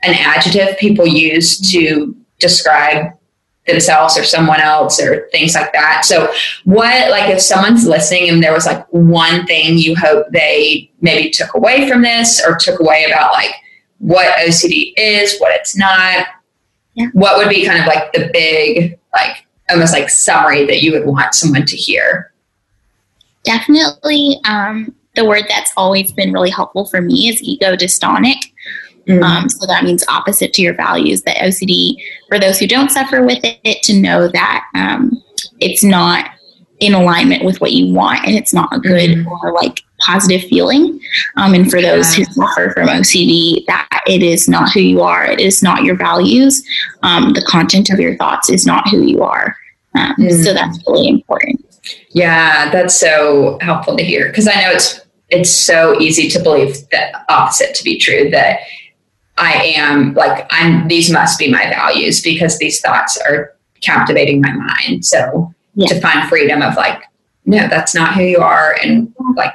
an 0.03 0.15
adjective 0.15 0.77
people 0.79 1.07
use 1.07 1.71
to 1.73 2.17
describe 2.39 3.13
themselves 3.67 4.19
or 4.19 4.25
someone 4.25 4.61
else 4.61 5.01
or 5.01 5.29
things 5.33 5.55
like 5.55 5.73
that. 5.73 6.05
So 6.05 6.33
what 6.65 7.11
like 7.11 7.31
if 7.31 7.41
someone's 7.41 7.87
listening 7.87 8.29
and 8.29 8.43
there 8.43 8.53
was 8.53 8.67
like 8.67 8.87
one 8.91 9.47
thing 9.47 9.79
you 9.79 9.97
hope 9.97 10.27
they 10.31 10.91
maybe 11.01 11.31
took 11.31 11.55
away 11.55 11.89
from 11.89 12.03
this 12.03 12.43
or 12.47 12.57
took 12.57 12.81
away 12.81 13.05
about 13.05 13.33
like 13.33 13.55
what 13.99 14.37
OCD 14.39 14.93
is, 14.97 15.39
what 15.39 15.55
it's 15.55 15.77
not, 15.77 16.27
yeah. 16.95 17.07
what 17.13 17.37
would 17.37 17.49
be 17.49 17.67
kind 17.67 17.81
of 17.81 17.87
like 17.87 18.13
the 18.13 18.31
big 18.33 18.99
like 19.13 19.47
almost 19.71 19.93
like 19.93 20.11
summary 20.11 20.65
that 20.67 20.83
you 20.83 20.93
would 20.93 21.07
want 21.07 21.35
someone 21.35 21.67
to 21.67 21.77
hear? 21.77 22.33
Definitely 23.45 24.41
um 24.45 24.95
the 25.15 25.25
word 25.25 25.45
that's 25.49 25.73
always 25.77 26.13
been 26.13 26.33
really 26.33 26.51
helpful 26.51 26.87
for 26.87 27.01
me 27.01 27.29
is 27.29 27.43
ego 27.43 27.77
dystonic. 27.77 28.53
Mm-hmm. 29.07 29.23
Um, 29.23 29.49
so 29.49 29.67
that 29.67 29.85
means 29.85 30.05
opposite 30.09 30.53
to 30.55 30.63
your 30.63 30.75
values. 30.75 31.23
That 31.23 31.37
OCD, 31.37 31.97
for 32.29 32.39
those 32.39 32.59
who 32.59 32.67
don't 32.67 32.91
suffer 32.91 33.23
with 33.23 33.41
it, 33.43 33.83
to 33.83 33.95
know 33.95 34.29
that 34.29 34.65
um, 34.75 35.23
it's 35.61 35.85
not 35.85 36.31
in 36.81 36.95
alignment 36.95 37.45
with 37.45 37.61
what 37.61 37.73
you 37.73 37.95
want 37.95 38.27
and 38.27 38.35
it's 38.35 38.53
not 38.53 38.75
a 38.75 38.81
good 38.81 39.11
mm-hmm. 39.11 39.29
or 39.29 39.53
like 39.53 39.83
positive 40.05 40.43
feeling. 40.43 41.01
Um, 41.37 41.55
and 41.55 41.71
for 41.71 41.81
those 41.81 42.15
who 42.15 42.25
suffer 42.25 42.73
from 42.75 42.89
OCD, 42.89 43.65
that 43.67 44.03
it 44.07 44.23
is 44.23 44.49
not 44.49 44.73
who 44.73 44.81
you 44.81 45.01
are, 45.03 45.25
it 45.25 45.41
is 45.41 45.63
not 45.63 45.85
your 45.85 45.97
values. 45.97 46.63
Um, 47.03 47.33
the 47.33 47.45
content 47.49 47.91
of 47.91 47.99
your 47.99 48.17
thoughts 48.17 48.51
is 48.51 48.67
not 48.67 48.89
who 48.89 49.03
you 49.03 49.23
are. 49.23 49.57
Um, 49.95 50.15
mm-hmm. 50.17 50.43
So 50.43 50.53
that's 50.53 50.79
really 50.87 51.09
important. 51.09 51.65
Yeah, 52.11 52.71
that's 52.71 52.99
so 52.99 53.59
helpful 53.61 53.97
to 53.97 54.05
hear 54.05 54.29
because 54.29 54.49
I 54.49 54.55
know 54.63 54.71
it's 54.71 55.01
it's 55.31 55.51
so 55.51 56.01
easy 56.01 56.29
to 56.29 56.43
believe 56.43 56.77
the 56.91 57.33
opposite 57.33 57.75
to 57.75 57.85
be 57.85 57.99
true 57.99 58.31
that 58.31 58.61
I 59.37 59.75
am 59.77 60.15
like 60.15 60.47
I'm 60.51 60.89
these 60.89 61.11
must 61.11 61.39
be 61.39 61.51
my 61.51 61.69
values 61.69 62.23
because 62.23 62.59
these 62.59 62.81
thoughts 62.81 63.19
are 63.19 63.55
captivating 63.85 64.41
my 64.41 64.53
mind. 64.53 65.05
So 65.05 65.53
yeah. 65.75 65.89
to 65.89 66.01
find 66.01 66.29
freedom 66.29 66.63
of 66.63 66.77
like, 66.77 67.03
no, 67.45 67.69
that's 67.69 67.95
not 67.95 68.15
who 68.15 68.23
you 68.23 68.39
are 68.39 68.77
and 68.83 69.13
like, 69.37 69.55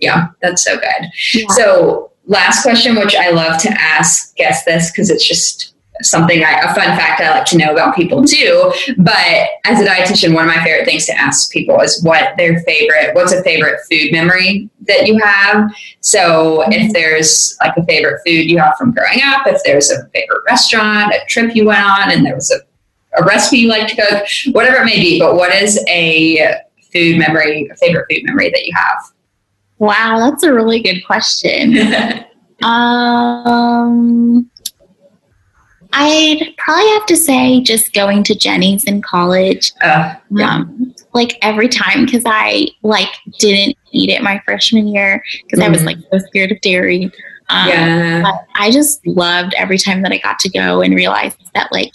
yeah, 0.00 0.28
that's 0.40 0.64
so 0.64 0.76
good. 0.76 1.10
Yeah. 1.34 1.46
So 1.50 2.12
last 2.26 2.62
question, 2.62 2.96
which 2.96 3.14
I 3.14 3.30
love 3.30 3.60
to 3.62 3.70
ask 3.70 4.34
guests 4.36 4.64
this 4.64 4.90
because 4.90 5.10
it's 5.10 5.26
just 5.26 5.74
something 6.02 6.42
I, 6.42 6.52
a 6.60 6.74
fun 6.74 6.96
fact 6.96 7.20
I 7.20 7.30
like 7.30 7.44
to 7.46 7.58
know 7.58 7.72
about 7.72 7.94
people 7.94 8.24
too. 8.24 8.72
But 8.98 9.48
as 9.64 9.80
a 9.80 9.86
dietitian, 9.86 10.34
one 10.34 10.48
of 10.48 10.54
my 10.54 10.62
favorite 10.62 10.84
things 10.84 11.06
to 11.06 11.18
ask 11.18 11.50
people 11.52 11.80
is 11.80 12.02
what 12.02 12.36
their 12.36 12.60
favorite, 12.60 13.14
what's 13.14 13.32
a 13.32 13.42
favorite 13.42 13.80
food 13.90 14.12
memory 14.12 14.70
that 14.86 15.06
you 15.06 15.18
have. 15.22 15.70
So 16.00 16.60
mm-hmm. 16.60 16.72
if 16.72 16.92
there's 16.92 17.56
like 17.60 17.76
a 17.76 17.84
favorite 17.84 18.20
food 18.26 18.50
you 18.50 18.58
have 18.58 18.76
from 18.76 18.92
growing 18.92 19.20
up, 19.24 19.46
if 19.46 19.60
there's 19.64 19.90
a 19.90 20.06
favorite 20.08 20.42
restaurant, 20.48 21.12
a 21.12 21.18
trip 21.28 21.54
you 21.54 21.66
went 21.66 21.84
on, 21.84 22.10
and 22.10 22.24
there 22.24 22.34
was 22.34 22.50
a, 22.50 23.20
a 23.20 23.24
recipe 23.24 23.58
you 23.58 23.68
like 23.68 23.88
to 23.88 23.96
cook, 23.96 24.54
whatever 24.54 24.82
it 24.82 24.86
may 24.86 24.98
be. 24.98 25.18
But 25.18 25.34
what 25.34 25.52
is 25.52 25.84
a 25.88 26.60
food 26.92 27.18
memory, 27.18 27.68
a 27.70 27.76
favorite 27.76 28.06
food 28.10 28.24
memory 28.24 28.50
that 28.50 28.64
you 28.64 28.72
have? 28.74 29.12
Wow, 29.80 30.18
that's 30.18 30.42
a 30.42 30.52
really 30.52 30.80
good 30.80 31.00
question. 31.06 31.74
um, 32.62 34.50
I'd 35.92 36.54
probably 36.58 36.88
have 36.90 37.06
to 37.06 37.16
say 37.16 37.62
just 37.62 37.94
going 37.94 38.22
to 38.24 38.34
Jeni's 38.34 38.84
in 38.84 39.00
college. 39.00 39.72
Uh, 39.80 40.16
yeah. 40.30 40.56
um, 40.56 40.94
like 41.14 41.38
every 41.40 41.68
time 41.68 42.04
because 42.04 42.22
I 42.26 42.68
like 42.82 43.08
didn't 43.38 43.76
eat 43.90 44.10
it 44.10 44.22
my 44.22 44.40
freshman 44.44 44.86
year 44.86 45.24
because 45.44 45.60
mm. 45.60 45.66
I 45.66 45.68
was 45.70 45.84
like 45.84 45.96
so 46.12 46.18
scared 46.18 46.52
of 46.52 46.60
dairy. 46.60 47.06
Um, 47.48 47.68
yeah. 47.68 48.32
I 48.56 48.70
just 48.70 49.04
loved 49.06 49.54
every 49.56 49.78
time 49.78 50.02
that 50.02 50.12
I 50.12 50.18
got 50.18 50.38
to 50.40 50.50
go 50.50 50.82
and 50.82 50.94
realized 50.94 51.38
that 51.54 51.72
like 51.72 51.92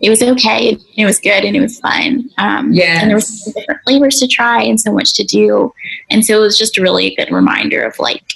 it 0.00 0.10
was 0.10 0.22
okay, 0.22 0.76
it 0.96 1.06
was 1.06 1.20
good, 1.20 1.44
and 1.44 1.56
it 1.56 1.60
was 1.60 1.78
fun. 1.80 2.28
Um, 2.38 2.72
yeah. 2.72 3.00
And 3.00 3.10
there 3.10 3.16
were 3.16 3.20
was 3.20 3.52
different 3.54 3.80
flavors 3.84 4.18
to 4.20 4.26
try 4.26 4.62
and 4.62 4.80
so 4.80 4.92
much 4.92 5.12
to 5.14 5.24
do, 5.24 5.72
and 6.10 6.24
so 6.24 6.38
it 6.38 6.40
was 6.40 6.58
just 6.58 6.78
a 6.78 6.82
really 6.82 7.06
a 7.06 7.16
good 7.16 7.32
reminder 7.32 7.82
of 7.82 7.98
like 7.98 8.34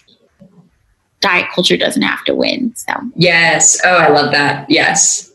diet 1.21 1.49
culture 1.53 1.77
doesn't 1.77 2.03
have 2.03 2.25
to 2.25 2.35
win. 2.35 2.75
So 2.77 2.93
yes, 3.17 3.81
oh, 3.85 3.97
I 3.97 4.09
love 4.09 4.31
that. 4.33 4.71
Yes, 4.71 5.33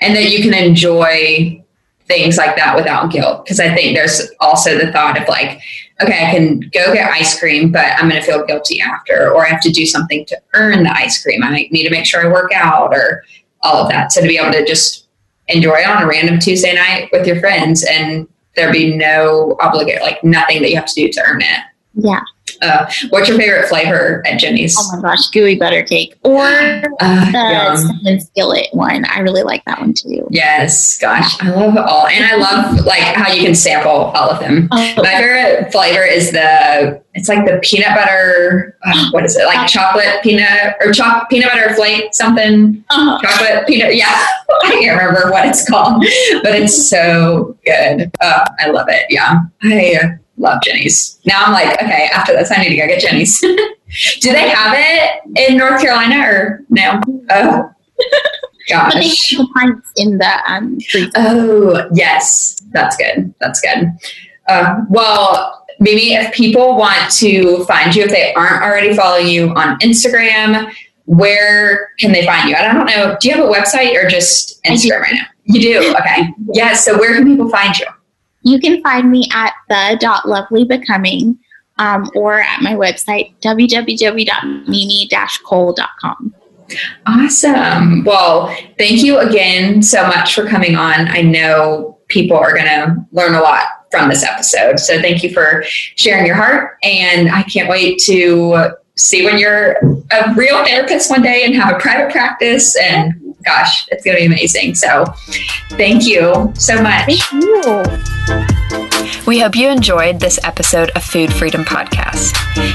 and 0.00 0.16
that 0.16 0.30
you 0.30 0.42
can 0.42 0.54
enjoy 0.54 1.62
things 2.06 2.36
like 2.36 2.56
that 2.56 2.76
without 2.76 3.10
guilt. 3.10 3.44
Because 3.44 3.60
I 3.60 3.74
think 3.74 3.96
there's 3.96 4.30
also 4.40 4.78
the 4.78 4.92
thought 4.92 5.20
of 5.20 5.28
like, 5.28 5.60
okay, 6.00 6.26
I 6.26 6.30
can 6.30 6.60
go 6.72 6.94
get 6.94 7.10
ice 7.10 7.38
cream, 7.38 7.72
but 7.72 7.84
I'm 7.96 8.08
going 8.08 8.20
to 8.20 8.26
feel 8.26 8.44
guilty 8.46 8.80
after, 8.80 9.32
or 9.32 9.44
I 9.44 9.48
have 9.48 9.60
to 9.62 9.72
do 9.72 9.84
something 9.86 10.24
to 10.26 10.40
earn 10.54 10.84
the 10.84 10.96
ice 10.96 11.22
cream. 11.22 11.42
I 11.42 11.68
need 11.70 11.84
to 11.84 11.90
make 11.90 12.06
sure 12.06 12.24
I 12.24 12.32
work 12.32 12.52
out, 12.54 12.94
or 12.94 13.24
all 13.62 13.84
of 13.84 13.90
that. 13.90 14.12
So 14.12 14.20
to 14.20 14.28
be 14.28 14.38
able 14.38 14.52
to 14.52 14.64
just 14.64 15.05
enjoy 15.48 15.84
on 15.86 16.02
a 16.02 16.06
random 16.06 16.38
Tuesday 16.38 16.74
night 16.74 17.08
with 17.12 17.26
your 17.26 17.40
friends 17.40 17.84
and 17.84 18.28
there 18.56 18.72
be 18.72 18.96
no 18.96 19.56
obligation, 19.60 20.02
like 20.02 20.22
nothing 20.24 20.62
that 20.62 20.70
you 20.70 20.76
have 20.76 20.86
to 20.86 20.94
do 20.94 21.12
to 21.12 21.22
earn 21.26 21.42
it. 21.42 21.60
Yeah. 21.94 22.20
Uh, 22.62 22.90
what's 23.10 23.28
your 23.28 23.38
favorite 23.38 23.68
flavor 23.68 24.22
at 24.26 24.38
Jeni's? 24.38 24.76
Oh 24.78 24.96
my 24.96 25.02
gosh, 25.02 25.28
gooey 25.30 25.56
butter 25.56 25.82
cake 25.82 26.16
or 26.22 26.46
uh, 27.00 27.76
the 28.02 28.20
skillet 28.20 28.68
one. 28.72 29.04
I 29.06 29.20
really 29.20 29.42
like 29.42 29.64
that 29.66 29.80
one 29.80 29.94
too. 29.94 30.26
Yes, 30.30 30.98
gosh, 30.98 31.40
I 31.42 31.50
love 31.50 31.74
it 31.74 31.80
all, 31.80 32.06
and 32.06 32.24
I 32.24 32.36
love 32.36 32.84
like 32.84 33.02
how 33.02 33.32
you 33.32 33.42
can 33.42 33.54
sample 33.54 33.90
all 33.90 34.30
of 34.30 34.40
them. 34.40 34.68
Oh. 34.70 34.94
My 34.96 35.14
favorite 35.14 35.72
flavor 35.72 36.04
is 36.04 36.32
the 36.32 37.02
it's 37.14 37.28
like 37.28 37.46
the 37.46 37.58
peanut 37.62 37.94
butter. 37.96 38.76
Uh, 38.84 39.10
what 39.10 39.24
is 39.24 39.36
it 39.36 39.46
like? 39.46 39.66
Chocolate 39.68 40.22
peanut 40.22 40.76
or 40.80 40.92
choc 40.92 41.28
peanut 41.30 41.50
butter 41.50 41.74
flake 41.74 42.14
something? 42.14 42.84
Uh-huh. 42.90 43.18
Chocolate 43.22 43.66
peanut. 43.66 43.96
Yeah, 43.96 44.04
I 44.64 44.70
can't 44.70 45.00
remember 45.00 45.30
what 45.30 45.46
it's 45.46 45.68
called, 45.68 46.04
but 46.42 46.54
it's 46.54 46.88
so 46.88 47.56
good. 47.64 48.10
Oh, 48.20 48.44
I 48.60 48.68
love 48.68 48.88
it. 48.88 49.06
Yeah, 49.08 49.40
I 49.62 50.18
love 50.38 50.62
Jeni's. 50.62 51.18
Now 51.24 51.44
I'm 51.44 51.52
like, 51.52 51.80
okay, 51.82 52.08
after 52.12 52.32
this, 52.32 52.50
I 52.50 52.62
need 52.62 52.70
to 52.70 52.76
go 52.76 52.86
get 52.86 53.00
Jeni's. 53.00 53.40
Do 54.20 54.32
they 54.32 54.48
have 54.48 54.74
it 54.76 55.48
in 55.48 55.56
North 55.56 55.80
Carolina 55.80 56.20
or 56.26 56.64
no? 56.70 57.00
Oh, 57.30 57.70
gosh. 58.68 58.92
But 58.94 59.00
they 59.00 59.36
have 59.36 59.46
pints 59.54 59.92
in 59.96 60.18
the 60.18 60.42
um, 60.48 60.78
freezer. 60.90 61.10
Oh, 61.16 61.88
yes. 61.92 62.56
That's 62.72 62.96
good. 62.96 63.32
That's 63.40 63.60
good. 63.60 63.90
Uh, 64.48 64.82
well, 64.90 65.66
Mimi, 65.80 66.14
if 66.14 66.32
people 66.32 66.76
want 66.76 67.10
to 67.12 67.64
find 67.64 67.94
you, 67.94 68.04
if 68.04 68.10
they 68.10 68.32
aren't 68.34 68.62
already 68.62 68.94
following 68.94 69.28
you 69.28 69.50
on 69.50 69.78
Instagram, 69.80 70.72
where 71.04 71.90
can 71.98 72.12
they 72.12 72.24
find 72.24 72.48
you? 72.48 72.56
I 72.56 72.62
don't 72.62 72.86
know. 72.86 73.16
Do 73.20 73.28
you 73.28 73.34
have 73.34 73.44
a 73.44 73.48
website 73.48 73.94
or 73.94 74.08
just 74.08 74.62
Instagram 74.64 75.02
right 75.02 75.14
now? 75.14 75.26
You 75.44 75.60
do? 75.60 75.94
Okay. 76.00 76.28
Yes. 76.52 76.86
Yeah, 76.86 76.92
so 76.92 76.98
where 76.98 77.14
can 77.14 77.24
people 77.24 77.48
find 77.48 77.76
you? 77.78 77.86
You 78.46 78.58
can 78.60 78.80
find 78.80 79.10
me 79.10 79.28
at 79.32 79.54
the 79.68 79.98
dot 80.00 80.28
lovely 80.28 80.64
becoming 80.64 81.36
um, 81.78 82.08
or 82.14 82.40
at 82.40 82.62
my 82.62 82.74
website 82.74 83.34
www.mimi-cole.com. 83.40 86.34
Awesome. 87.06 88.04
Well, 88.04 88.56
thank 88.78 89.02
you 89.02 89.18
again 89.18 89.82
so 89.82 90.06
much 90.06 90.32
for 90.34 90.46
coming 90.46 90.76
on. 90.76 91.08
I 91.08 91.22
know 91.22 91.98
people 92.06 92.36
are 92.36 92.54
going 92.54 92.66
to 92.66 93.04
learn 93.10 93.34
a 93.34 93.40
lot 93.40 93.64
from 93.90 94.08
this 94.08 94.22
episode. 94.22 94.78
So 94.78 95.00
thank 95.00 95.24
you 95.24 95.32
for 95.32 95.64
sharing 95.66 96.24
your 96.24 96.36
heart. 96.36 96.78
And 96.84 97.28
I 97.28 97.42
can't 97.42 97.68
wait 97.68 97.98
to 98.02 98.76
see 98.96 99.24
when 99.24 99.38
you're 99.38 99.72
a 100.12 100.32
real 100.36 100.64
therapist 100.64 101.10
one 101.10 101.22
day 101.22 101.42
and 101.44 101.52
have 101.56 101.74
a 101.74 101.78
private 101.80 102.12
practice 102.12 102.76
and 102.76 103.25
gosh, 103.46 103.88
it's 103.88 104.04
going 104.04 104.16
to 104.16 104.20
be 104.20 104.26
amazing. 104.26 104.74
So 104.74 105.04
thank 105.70 106.04
you 106.04 106.52
so 106.56 106.82
much. 106.82 107.22
Thank 107.22 107.32
you. 107.32 108.06
We 109.26 109.40
hope 109.40 109.56
you 109.56 109.68
enjoyed 109.68 110.20
this 110.20 110.38
episode 110.44 110.90
of 110.90 111.02
Food 111.02 111.32
Freedom 111.32 111.64
Podcast. 111.64 112.32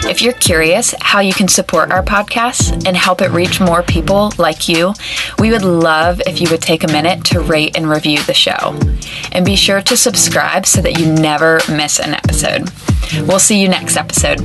If 0.10 0.22
you're 0.22 0.34
curious 0.34 0.94
how 1.00 1.20
you 1.20 1.34
can 1.34 1.48
support 1.48 1.92
our 1.92 2.04
podcast 2.04 2.86
and 2.86 2.96
help 2.96 3.22
it 3.22 3.32
reach 3.32 3.60
more 3.60 3.84
people 3.84 4.34
like 4.38 4.68
you, 4.68 4.94
we 5.40 5.52
would 5.52 5.64
love 5.64 6.22
if 6.26 6.42
you 6.42 6.50
would 6.50 6.62
take 6.62 6.84
a 6.84 6.88
minute 6.88 7.24
to 7.26 7.40
rate 7.40 7.78
and 7.78 7.90
review 7.90 8.22
the 8.24 8.34
show. 8.34 8.78
And 9.32 9.46
be 9.46 9.56
sure 9.56 9.82
to 9.82 9.98
subscribe 9.98 10.66
so 10.66 10.82
that 10.82 11.00
you 11.00 11.12
never 11.12 11.60
miss 11.70 12.00
an 12.00 12.14
episode. 12.14 12.70
We'll 13.28 13.40
see 13.40 13.62
you 13.62 13.70
next 13.70 13.98
episode. 13.98 14.40